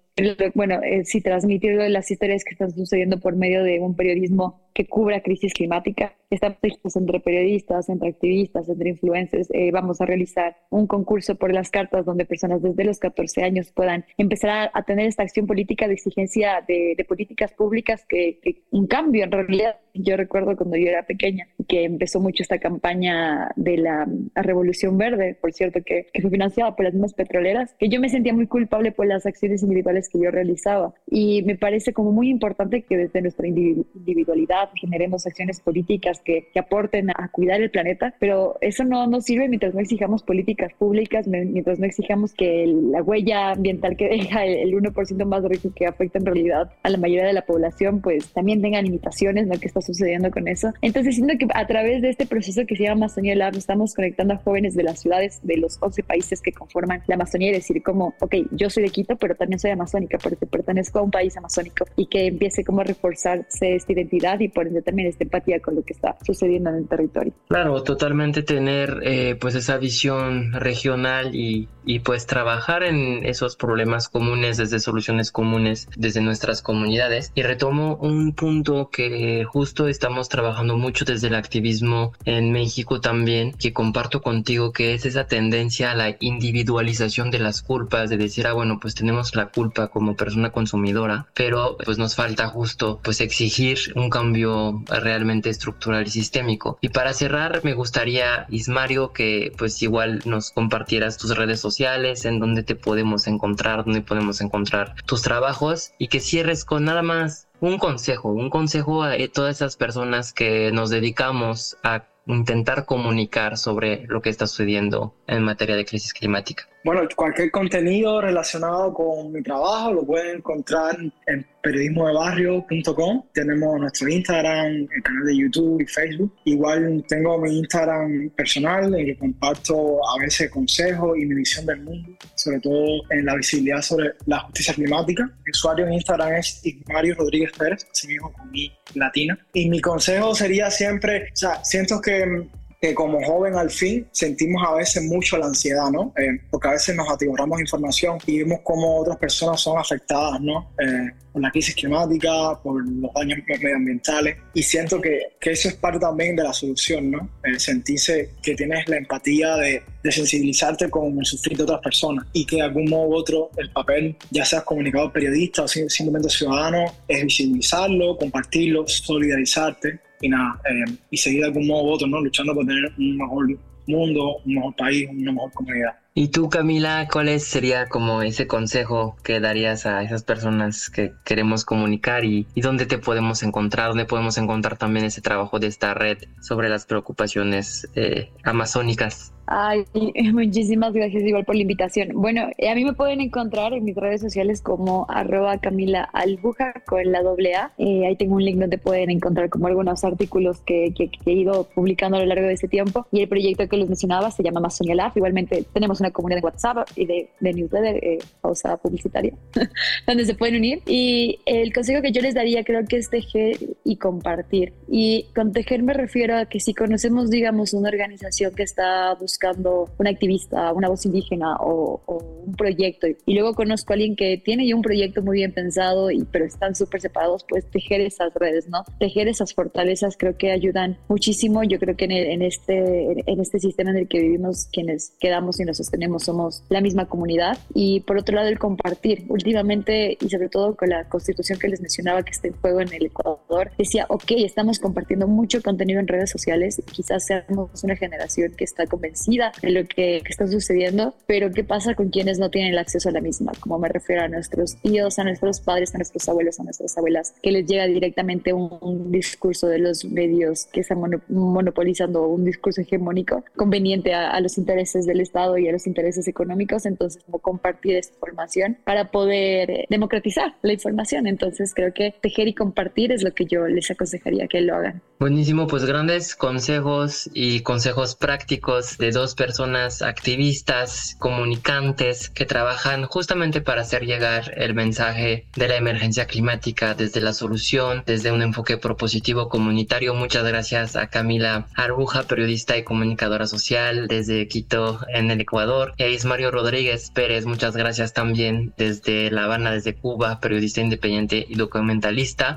bueno, 0.54 0.81
eh, 0.83 1.04
sí, 1.04 1.20
transmitir 1.20 1.76
las 1.90 2.11
historias 2.11 2.44
que 2.44 2.52
están 2.52 2.70
sucediendo 2.70 3.18
por 3.20 3.37
medio 3.37 3.62
de 3.62 3.81
un 3.81 3.94
periodismo 3.94 4.61
que 4.74 4.87
cubra 4.87 5.22
crisis 5.22 5.54
climática. 5.54 6.14
Estamos 6.31 6.59
entre 6.96 7.20
periodistas, 7.20 7.88
entre 7.88 8.11
activistas, 8.11 8.68
entre 8.68 8.90
influencers. 8.90 9.48
Eh, 9.52 9.70
vamos 9.72 10.00
a 10.00 10.07
realizar 10.07 10.57
un 10.70 10.87
concurso 10.87 11.35
por 11.35 11.52
las 11.52 11.70
cartas 11.70 12.04
donde 12.04 12.26
personas 12.26 12.62
desde 12.62 12.85
los 12.85 12.98
14 12.98 13.42
años 13.42 13.72
puedan 13.72 14.04
empezar 14.16 14.70
a, 14.72 14.83
tener 14.83 15.07
esta 15.07 15.22
acción 15.22 15.46
política 15.46 15.88
de 15.88 15.94
exigencia 15.94 16.64
de, 16.66 17.04
políticas 17.09 17.52
públicas 17.52 18.04
que, 18.09 18.38
que 18.42 18.62
un 18.70 18.87
cambio 18.87 19.24
en 19.24 19.33
realidad 19.33 19.76
yo 19.98 20.16
recuerdo 20.16 20.57
cuando 20.57 20.76
yo 20.76 20.88
era 20.88 21.02
pequeña 21.04 21.48
que 21.66 21.85
empezó 21.85 22.20
mucho 22.20 22.42
esta 22.42 22.59
campaña 22.59 23.50
de 23.57 23.76
la, 23.78 24.07
Revolución 24.35 24.96
Verde, 24.96 25.37
por 25.40 25.52
cierto, 25.52 25.81
que, 25.85 26.07
que, 26.12 26.22
fue 26.22 26.31
financiada 26.31 26.74
por 26.74 26.85
las 26.85 26.94
mismas 26.94 27.12
petroleras, 27.12 27.74
que 27.78 27.88
yo 27.88 28.00
me 28.00 28.09
sentía 28.09 28.33
muy 28.33 28.46
culpable 28.46 28.92
por 28.92 29.07
las 29.07 29.26
acciones 29.26 29.62
individuales 29.62 30.08
que 30.09 30.21
yo 30.21 30.31
realizaba. 30.31 30.94
Y 31.07 31.42
me 31.42 31.57
parece 31.57 31.92
como 31.92 32.12
muy 32.12 32.29
importante 32.29 32.83
que 32.83 32.97
desde 32.97 33.23
nuestra 33.23 33.47
individualidad 33.47 34.71
generemos 34.75 35.27
acciones 35.27 35.61
políticas 35.61 36.21
que, 36.21 36.49
que 36.53 36.61
aporten 36.61 37.11
a 37.11 37.29
cuidar 37.31 37.61
el 37.61 37.71
planeta, 37.71 38.14
pero 38.18 38.57
eso 38.61 38.85
no 38.85 39.07
nos 39.07 39.25
sirve 39.25 39.49
mientras 39.49 39.75
no 39.75 39.81
exijamos 39.81 40.23
políticas 40.23 40.73
públicas, 40.75 41.27
mientras 41.27 41.79
no 41.79 41.87
exijamos 41.87 42.33
que 42.33 42.66
la 42.66 43.03
huella 43.03 43.51
ambiental 43.51 43.97
que 43.97 44.09
deja 44.09 44.44
el, 44.44 44.73
1% 44.73 45.25
más 45.25 45.42
rico 45.44 45.73
que 45.75 45.87
afecta 45.87 46.18
en 46.18 46.27
realidad 46.27 46.71
a 46.83 46.90
la 46.90 46.99
mayoría 46.99 47.27
de 47.27 47.33
la 47.33 47.47
población, 47.47 48.01
pues 48.01 48.33
también 48.33 48.62
tenga 48.62 48.81
limitaciones, 48.81 49.47
¿no? 49.47 49.59
Que 49.59 49.66
está 49.66 49.81
sucediendo 49.81 50.31
con 50.31 50.47
eso. 50.49 50.73
Entonces 50.83 51.16
siento 51.16 51.35
que 51.38 51.47
a 51.53 51.66
través 51.66 52.03
de 52.03 52.11
este 52.11 52.27
proceso 52.27 52.62
que 52.66 52.77
se 52.77 52.85
llama 52.85 53.07
Amazonía 53.07 53.35
Lab 53.35 53.57
estamos 53.57 53.94
conectando 53.94 54.35
a 54.35 54.38
jóvenes 54.38 54.75
de 54.75 54.83
las 54.83 55.01
ciudades 55.01 55.40
de 55.42 55.57
los 55.57 55.79
11 55.81 56.03
países 56.03 56.40
que 56.40 56.53
conforman 56.53 57.03
la 57.07 57.14
Amazonía 57.16 57.51
y 57.51 57.53
decir 57.53 57.83
como, 57.83 58.14
ok, 58.21 58.35
yo 58.53 58.71
soy 58.71 58.85
de 58.85 58.90
Quito, 58.90 59.16
pero 59.16 59.35
también 59.35 59.59
soy 59.59 59.71
amazónica 59.71 59.97
porque 60.22 60.46
pertenezco 60.46 61.00
a 61.00 61.02
un 61.02 61.11
país 61.11 61.37
amazónico 61.37 61.87
y 61.96 62.06
que 62.06 62.26
empiece 62.26 62.64
como 62.64 62.80
a 62.80 62.84
reforzarse 62.84 63.74
esta 63.74 63.92
identidad 63.92 64.38
y 64.40 64.48
por 64.48 64.66
ende 64.66 64.82
también 64.82 65.08
esta 65.08 65.24
empatía 65.24 65.61
con 65.61 65.74
lo 65.74 65.82
que 65.82 65.94
está 65.94 66.16
sucediendo 66.24 66.70
en 66.70 66.76
el 66.76 66.88
territorio. 66.88 67.32
Claro, 67.48 67.82
totalmente 67.82 68.42
tener 68.42 69.00
eh, 69.02 69.37
pues 69.40 69.54
esa 69.54 69.78
visión 69.78 70.52
regional 70.52 71.34
y, 71.34 71.68
y 71.84 72.00
pues 72.00 72.26
trabajar 72.26 72.82
en 72.82 73.24
esos 73.24 73.56
problemas 73.56 74.08
comunes 74.08 74.56
desde 74.58 74.78
soluciones 74.78 75.32
comunes 75.32 75.88
desde 75.96 76.20
nuestras 76.20 76.62
comunidades. 76.62 77.32
Y 77.34 77.42
retomo 77.42 77.96
un 77.96 78.34
punto 78.34 78.90
que 78.90 79.44
justo 79.44 79.88
estamos 79.88 80.28
trabajando 80.28 80.76
mucho 80.76 81.04
desde 81.04 81.28
el 81.28 81.34
activismo 81.34 82.12
en 82.24 82.52
México 82.52 83.00
también, 83.00 83.52
que 83.52 83.72
comparto 83.72 84.20
contigo, 84.22 84.72
que 84.72 84.94
es 84.94 85.06
esa 85.06 85.26
tendencia 85.26 85.92
a 85.92 85.94
la 85.94 86.16
individualización 86.20 87.30
de 87.30 87.38
las 87.38 87.62
culpas, 87.62 88.11
de 88.11 88.16
decir, 88.16 88.46
ah, 88.46 88.52
bueno, 88.52 88.78
pues 88.80 88.94
tenemos 88.94 89.34
la 89.34 89.46
culpa 89.46 89.78
como 89.87 90.17
persona 90.17 90.51
consumidora, 90.51 91.29
pero 91.35 91.77
pues 91.85 91.97
nos 91.99 92.17
falta 92.17 92.49
justo 92.49 92.99
pues 93.03 93.21
exigir 93.21 93.79
un 93.95 94.11
cambio 94.11 94.83
realmente 94.88 95.51
estructural 95.51 96.07
y 96.07 96.11
sistémico. 96.11 96.79
Y 96.81 96.88
para 96.88 97.12
cerrar, 97.12 97.61
me 97.62 97.75
gustaría, 97.75 98.47
Ismario, 98.51 99.12
que 99.12 99.53
pues 99.57 99.81
igual 99.83 100.23
nos 100.25 100.51
compartieras 100.51 101.17
tus 101.17 101.37
redes 101.37 101.61
sociales, 101.61 102.25
en 102.25 102.41
donde 102.41 102.64
te 102.64 102.75
podemos 102.75 103.29
encontrar, 103.29 103.85
donde 103.85 104.03
podemos 104.03 104.41
encontrar 104.41 104.97
tus 105.07 105.23
trabajos 105.23 105.93
y 105.99 106.09
que 106.09 106.19
cierres 106.19 106.64
con 106.64 106.85
nada 106.85 107.03
más 107.03 107.47
un 107.61 107.79
consejo, 107.79 108.31
un 108.31 108.51
consejo 108.51 109.03
a 109.03 109.17
todas 109.33 109.57
esas 109.57 109.77
personas 109.77 110.33
que 110.33 110.71
nos 110.73 110.91
dedicamos 110.91 111.77
a 111.83 112.05
intentar 112.27 112.85
comunicar 112.85 113.57
sobre 113.57 114.05
lo 114.07 114.21
que 114.21 114.31
está 114.31 114.47
sucediendo 114.47 115.14
en 115.27 115.43
materia 115.43 115.77
de 115.77 115.87
crisis 115.87 116.12
climática. 116.12 116.69
Bueno, 116.85 117.03
cualquier 117.17 117.51
contenido 117.51 118.21
relacionado 118.21 118.95
con 118.95 119.33
mi 119.33 119.43
trabajo 119.43 119.93
lo 119.93 120.07
pueden 120.07 120.37
encontrar 120.37 120.97
en 121.27 121.47
periodismodebarrio.com. 121.62 123.25
Tenemos 123.35 123.81
nuestro 123.81 124.09
Instagram, 124.09 124.87
el 124.95 125.03
canal 125.03 125.25
de 125.27 125.37
YouTube 125.37 125.83
y 125.83 125.87
Facebook. 125.87 126.33
Igual 126.45 127.05
tengo 127.09 127.38
mi 127.38 127.59
Instagram 127.59 128.31
personal 128.31 128.95
en 128.95 129.07
que 129.07 129.19
comparto 129.19 129.99
a 130.09 130.19
veces 130.21 130.51
consejos 130.51 131.19
y 131.19 131.27
mi 131.27 131.35
visión 131.35 131.67
del 131.67 131.83
mundo, 131.83 132.11
sobre 132.37 132.61
todo 132.61 132.87
en 133.11 133.27
la 133.27 133.35
visibilidad 133.35 133.83
sobre 133.83 134.12
la 134.27 134.38
justicia 134.41 134.75
climática. 134.75 135.25
Mi 135.25 135.51
usuario 135.51 135.87
en 135.87 135.95
Instagram 135.95 136.35
es 136.35 136.62
Mario 136.87 137.17
Rodríguez 137.17 137.53
Pérez, 137.59 137.87
así 137.91 138.07
mismo 138.07 138.33
con 138.33 138.51
mi 138.53 138.73
latina. 138.95 139.38
Y 139.53 139.69
mi 139.69 139.81
consejo 139.81 140.35
sería 140.35 140.71
siempre, 140.71 141.25
o 141.33 141.37
sea, 141.37 141.64
siento 141.64 142.01
que 142.01 142.49
que 142.81 142.95
como 142.95 143.21
joven 143.25 143.57
al 143.57 143.71
fin 143.71 144.07
sentimos 144.12 144.62
a 144.67 144.75
veces 144.75 145.03
mucho 145.03 145.37
la 145.37 145.47
ansiedad, 145.47 145.91
¿no? 145.91 146.12
Eh, 146.17 146.41
porque 146.51 146.69
a 146.69 146.73
veces 146.73 146.95
nos 146.95 147.11
atiborramos 147.11 147.61
información 147.61 148.19
y 148.27 148.38
vemos 148.38 148.61
cómo 148.62 149.01
otras 149.01 149.17
personas 149.17 149.61
son 149.61 149.79
afectadas, 149.79 150.41
¿no? 150.41 150.71
Eh, 150.79 151.11
por 151.33 151.43
la 151.43 151.51
crisis 151.51 151.75
climática, 151.75 152.57
por 152.62 152.87
los 152.88 153.12
daños 153.14 153.41
medioambientales. 153.49 154.37
Y 154.55 154.62
siento 154.62 155.01
que, 155.01 155.23
que 155.41 155.53
eso 155.53 155.69
es 155.69 155.75
parte 155.75 155.99
también 155.99 156.37
de 156.37 156.45
la 156.45 156.53
solución, 156.53 157.11
¿no? 157.11 157.29
Eh, 157.43 157.59
sentirse 157.59 158.31
que 158.43 158.55
tienes 158.55 158.88
la 158.88 158.97
empatía 158.97 159.57
de, 159.57 159.83
de, 160.05 160.12
sensibilizarte 160.12 160.88
con 160.88 161.19
el 161.19 161.27
sufrir 161.27 161.57
de 161.57 161.64
otras 161.64 161.81
personas 161.81 162.27
y 162.33 162.47
que 162.47 162.57
de 162.57 162.62
algún 162.62 162.88
modo 162.88 163.09
u 163.09 163.14
otro 163.14 163.51
el 163.57 163.73
papel, 163.73 164.17
ya 164.31 164.45
seas 164.45 164.62
comunicador 164.62 165.12
periodista 165.12 165.64
o 165.64 165.69
simplemente 165.69 166.29
ciudadano, 166.29 166.85
es 167.09 167.25
visibilizarlo, 167.25 168.17
compartirlo, 168.17 168.87
solidarizarte 168.87 169.99
y 170.20 170.28
nada, 170.28 170.61
eh, 170.68 170.92
y 171.11 171.16
seguir 171.16 171.40
de 171.40 171.46
algún 171.46 171.66
modo 171.66 172.07
¿no? 172.07 172.20
Luchando 172.20 172.54
por 172.54 172.66
tener 172.66 172.92
un 172.98 173.16
mejor 173.16 173.46
mundo, 173.87 174.37
un 174.44 174.54
mejor 174.54 174.76
país, 174.76 175.09
una 175.11 175.33
mejor 175.33 175.52
comunidad. 175.52 175.92
¿Y 176.14 176.28
tú, 176.28 176.48
Camila, 176.48 177.07
cuál 177.11 177.38
sería 177.38 177.87
como 177.87 178.22
ese 178.22 178.48
consejo 178.48 179.16
que 179.22 179.38
darías 179.38 179.87
a 179.87 180.02
esas 180.02 180.24
personas 180.24 180.90
que 180.90 181.12
queremos 181.24 181.64
comunicar 181.64 182.24
y, 182.24 182.46
y, 182.54 182.61
dónde 182.61 182.87
te 182.87 182.98
podemos 182.98 183.44
encontrar, 183.44 183.90
dónde 183.90 184.04
podemos 184.04 184.37
encontrar 184.37 184.76
también 184.76 185.07
ese 185.07 185.20
trabajo 185.20 185.61
de 185.61 185.68
esta 185.68 185.94
red 185.94 186.18
sobre 186.40 186.68
las 186.68 186.87
preocupaciones 186.87 187.88
eh, 187.94 188.33
amazónicas? 188.42 189.33
Ay, 189.50 189.84
muchísimas 190.34 190.92
gracias 190.92 191.22
igual 191.22 191.46
por 191.46 191.54
la 191.54 191.62
invitación. 191.62 192.11
Bueno, 192.12 192.48
eh, 192.58 192.68
a 192.68 192.74
mí 192.74 192.84
me 192.84 192.92
pueden 192.92 193.22
encontrar 193.22 193.72
en 193.72 193.82
mis 193.82 193.96
redes 193.96 194.20
sociales 194.20 194.61
como 194.61 195.06
arroba 195.08 195.56
Camila 195.56 196.02
Albuja 196.12 196.74
con 196.87 197.11
la 197.11 197.22
doble 197.22 197.54
A. 197.54 197.72
Eh, 197.78 198.06
ahí 198.06 198.14
tengo 198.16 198.34
un 198.34 198.44
link 198.44 198.58
donde 198.58 198.76
pueden 198.76 199.08
encontrar 199.11 199.48
como 199.48 199.66
algunos 199.66 200.04
artículos 200.04 200.61
que, 200.61 200.92
que, 200.94 201.11
he 201.24 201.32
ido 201.32 201.64
publicando 201.74 202.18
a 202.18 202.20
lo 202.20 202.26
largo 202.26 202.46
de 202.46 202.52
este 202.52 202.68
tiempo. 202.68 203.06
Y 203.11 203.22
el 203.22 203.28
proyecto 203.28 203.66
que 203.68 203.78
les 203.78 203.88
mencionaba 203.88 204.30
se 204.30 204.42
llama 204.42 204.58
Amazonia 204.58 204.94
Lab. 204.94 205.12
Igualmente 205.16 205.64
tenemos 205.72 206.00
una 206.00 206.11
comunidad 206.11 206.40
de 206.40 206.44
WhatsApp 206.44 206.87
y 206.94 207.06
de, 207.06 207.30
de 207.40 207.52
newsletter, 207.54 208.04
eh, 208.04 208.18
pausa 208.42 208.76
publicitaria, 208.76 209.32
donde 210.06 210.26
se 210.26 210.34
pueden 210.34 210.56
unir. 210.56 210.82
Y 210.84 211.38
el 211.46 211.72
consejo 211.72 212.02
que 212.02 212.12
yo 212.12 212.20
les 212.20 212.34
daría 212.34 212.64
creo 212.64 212.84
que 212.87 212.98
es 212.98 213.08
tejer 213.08 213.56
y 213.82 213.96
compartir. 213.96 214.74
Y 214.88 215.24
con 215.34 215.52
tejer 215.52 215.82
me 215.82 215.94
refiero 215.94 216.37
a 216.37 216.44
que 216.44 216.61
si 216.61 216.74
conocemos, 216.74 217.30
digamos, 217.30 217.72
una 217.72 217.88
organización 217.88 218.54
que 218.54 218.62
está 218.62 219.14
buscando 219.14 219.38
buscando 219.38 219.88
un 219.98 220.07
activista, 220.09 220.72
una 220.72 220.88
voz 220.88 221.07
indígena 221.07 221.57
o, 221.61 222.03
un 222.44 222.55
proyecto 222.55 223.07
y 223.27 223.35
luego 223.35 223.55
conozco 223.55 223.92
a 223.92 223.94
alguien 223.94 224.16
que 224.16 224.40
tiene 224.42 224.66
ya 224.66 224.74
un 224.74 224.83
proyecto 224.83 225.22
muy 225.22 225.37
bien 225.37 225.53
pensado, 225.53 226.11
y, 226.11 226.24
pero 226.24 226.46
están 226.46 226.74
súper 226.74 227.01
separados, 227.01 227.44
pues 227.48 227.66
tejer 227.70 228.01
esas 228.01 228.33
redes, 228.35 228.68
¿no? 228.68 228.85
Tejer 228.98 229.29
esas 229.29 229.55
fortalezas 229.55 230.16
creo 230.16 230.37
que 230.37 230.51
ayudan 230.51 230.96
muchísimo. 231.09 231.62
Yo 231.62 231.79
creo 231.79 231.94
que 231.94 232.07
en, 232.07 232.42
este, 232.42 233.22
en 233.31 233.40
este 233.40 233.61
sistema 233.61 233.90
en 233.90 233.98
el 233.98 234.09
que 234.09 234.20
vivimos, 234.20 234.66
quienes 234.72 235.12
quedamos 235.20 235.61
y 235.61 235.64
nos 235.64 235.77
sostenemos 235.77 236.24
somos 236.24 236.64
la 236.70 236.81
misma 236.81 237.07
comunidad. 237.07 237.59
Y 237.74 238.01
por 238.01 238.16
otro 238.16 238.37
lado, 238.37 238.48
el 238.48 238.59
compartir. 238.59 239.27
Últimamente, 239.29 240.16
y 240.20 240.29
sobre 240.31 240.48
todo 240.48 240.74
con 240.74 240.88
la 240.88 241.09
constitución 241.09 241.59
que 241.59 241.68
les 241.68 241.81
mencionaba 241.81 242.22
que 242.22 242.31
está 242.31 242.48
en 242.48 242.55
juego 242.55 242.81
en 242.81 242.92
el 242.92 243.07
Ecuador, 243.07 243.70
decía, 243.77 244.07
ok, 244.09 244.33
estamos 244.38 244.79
compartiendo 244.79 245.29
mucho 245.29 245.62
contenido 245.62 246.01
en 246.01 246.09
redes 246.09 246.31
sociales, 246.31 246.83
quizás 246.90 247.27
seamos 247.27 247.85
una 247.85 247.96
generación 247.96 248.53
que 248.57 248.64
está 248.64 248.87
convencida 248.87 249.28
de 249.29 249.71
lo 249.71 249.87
que, 249.87 250.23
está 250.29 250.47
sucediendo, 250.47 251.14
pero 251.27 251.51
¿qué 251.53 251.62
pasa 251.62 251.95
con 251.95 252.09
quienes 252.09 252.38
no 252.38 252.51
tienen 252.51 252.73
el 252.73 252.79
acceso 252.79 253.11
a 253.11 253.12
la 253.12 253.21
misma? 253.21 253.53
Como 253.61 253.79
me 253.79 253.88
refiero 253.88 254.23
a 254.23 254.29
nuestros 254.29 254.77
tíos, 254.77 255.19
a 255.19 255.25
nuestros 255.25 255.61
padres, 255.61 255.95
a 255.95 255.99
nuestros 255.99 256.29
abuelos, 256.29 256.59
a 256.61 256.64
nuestras 256.64 256.97
abuelas, 256.97 257.35
que 257.43 257.53
les 257.53 257.67
llega 257.67 257.87
directamente 257.87 258.53
un, 258.53 258.79
discurso 259.09 259.69
de 259.69 259.79
los 259.79 260.05
medios 260.05 260.67
que 260.67 260.81
están 260.81 260.99
monopolizando 261.29 262.27
un 262.27 262.45
discurso 262.45 262.81
hegemónico 262.81 263.45
conveniente 263.57 264.14
a, 264.14 264.38
los 264.41 264.59
intereses 264.59 265.07
del 265.07 265.21
Estado 265.21 265.59
y 265.59 265.69
a 265.69 265.73
los 265.73 265.87
intereses 265.87 266.29
económicos, 266.29 266.87
entonces 266.87 267.23
como 267.25 267.38
compartir 267.38 267.97
esa 267.97 268.12
información 268.12 268.79
para 268.85 269.11
poder 269.11 269.87
democratizar 269.88 270.55
la 270.62 270.73
información. 270.73 271.27
Entonces 271.27 271.73
creo 271.75 271.93
que 271.93 272.14
tejer 272.21 272.49
y 272.49 272.55
compartir 272.55 273.12
es 273.12 273.23
lo 273.23 273.33
que 273.33 273.45
yo 273.45 273.67
les 273.67 273.91
aconsejaría 273.91 274.47
que 274.47 274.61
lo 274.61 274.77
hagan. 274.77 275.03
Buenísimo, 275.19 275.67
pues 275.67 275.85
grandes 275.85 276.35
consejos 276.35 277.29
y 277.35 277.61
consejos 277.61 278.14
prácticos 278.14 278.99
de 278.99 279.11
dos 279.18 279.35
personas 279.35 280.00
activistas, 280.00 281.16
comunicantes 281.18 282.31
que 282.31 282.46
trabajan 282.46 283.04
justamente 283.07 283.61
para 283.61 283.83
hacer 283.83 284.07
llegar 284.07 284.52
el 284.57 284.74
mensaje 284.74 285.48
de 285.57 285.66
la 285.66 285.74
emergencia 285.74 286.26
climática 286.26 286.94
desde 286.94 287.20
la 287.20 287.33
solución, 287.33 288.04
desde 288.07 288.31
un 288.31 288.42
enfoque 288.42 288.76
propositivo 288.76 289.48
comunitario. 289.48 290.14
Muchas 290.14 290.44
gracias 290.44 290.94
a 290.94 291.09
Camila 291.09 291.66
Arbuja, 291.74 292.22
periodista 292.22 292.76
y 292.76 292.85
comunicadora 292.85 293.48
social 293.48 294.07
desde 294.07 294.46
Quito 294.46 295.00
en 295.12 295.33
el 295.33 295.40
Ecuador, 295.40 295.94
y 295.96 296.04
a 296.04 296.09
Ismario 296.09 296.52
Rodríguez 296.52 297.11
Pérez, 297.11 297.44
muchas 297.44 297.76
gracias 297.76 298.12
también 298.12 298.72
desde 298.76 299.33
La 299.33 299.44
Habana, 299.44 299.72
desde 299.72 299.96
Cuba, 299.96 300.38
periodista 300.38 300.81
independiente 300.81 301.44
y 301.48 301.57
documentalista. 301.57 302.57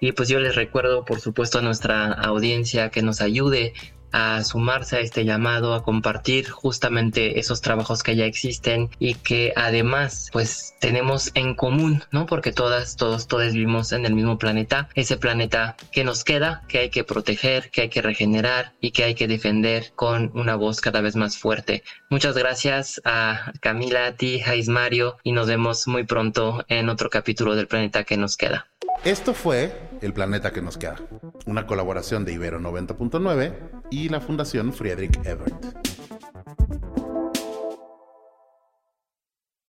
Y 0.00 0.10
pues 0.10 0.28
yo 0.28 0.40
les 0.40 0.56
recuerdo, 0.56 1.04
por 1.04 1.20
supuesto, 1.20 1.58
a 1.58 1.62
nuestra 1.62 2.10
audiencia 2.12 2.90
que 2.90 3.02
nos 3.02 3.20
ayude 3.20 3.74
a 4.12 4.42
sumarse 4.44 4.96
a 4.96 5.00
este 5.00 5.24
llamado, 5.24 5.74
a 5.74 5.82
compartir 5.82 6.50
justamente 6.50 7.38
esos 7.38 7.60
trabajos 7.60 8.02
que 8.02 8.16
ya 8.16 8.24
existen 8.24 8.90
y 8.98 9.14
que 9.14 9.52
además 9.56 10.28
pues 10.32 10.74
tenemos 10.80 11.30
en 11.34 11.54
común, 11.54 12.02
¿no? 12.10 12.26
Porque 12.26 12.52
todas, 12.52 12.96
todos, 12.96 13.26
todos 13.26 13.52
vivimos 13.52 13.92
en 13.92 14.06
el 14.06 14.14
mismo 14.14 14.38
planeta, 14.38 14.88
ese 14.94 15.16
planeta 15.16 15.76
que 15.92 16.04
nos 16.04 16.24
queda, 16.24 16.62
que 16.68 16.78
hay 16.78 16.90
que 16.90 17.04
proteger, 17.04 17.70
que 17.70 17.82
hay 17.82 17.88
que 17.88 18.02
regenerar 18.02 18.72
y 18.80 18.92
que 18.92 19.04
hay 19.04 19.14
que 19.14 19.28
defender 19.28 19.92
con 19.94 20.30
una 20.34 20.56
voz 20.56 20.80
cada 20.80 21.00
vez 21.00 21.16
más 21.16 21.36
fuerte. 21.36 21.82
Muchas 22.08 22.36
gracias 22.36 23.00
a 23.04 23.52
Camila, 23.60 24.06
a 24.06 24.12
ti, 24.12 24.42
a 24.42 24.54
Ismario 24.54 25.18
y 25.22 25.32
nos 25.32 25.46
vemos 25.46 25.86
muy 25.86 26.04
pronto 26.04 26.64
en 26.68 26.88
otro 26.88 27.10
capítulo 27.10 27.54
del 27.54 27.68
planeta 27.68 28.04
que 28.04 28.16
nos 28.16 28.36
queda. 28.36 28.69
Esto 29.04 29.32
fue 29.32 29.72
El 30.02 30.12
Planeta 30.12 30.50
que 30.50 30.60
nos 30.60 30.76
queda, 30.76 30.96
una 31.46 31.66
colaboración 31.66 32.24
de 32.24 32.34
Ibero 32.34 32.60
90.9 32.60 33.86
y 33.90 34.10
la 34.10 34.20
Fundación 34.20 34.74
Friedrich 34.74 35.18
Ebert. 35.24 35.54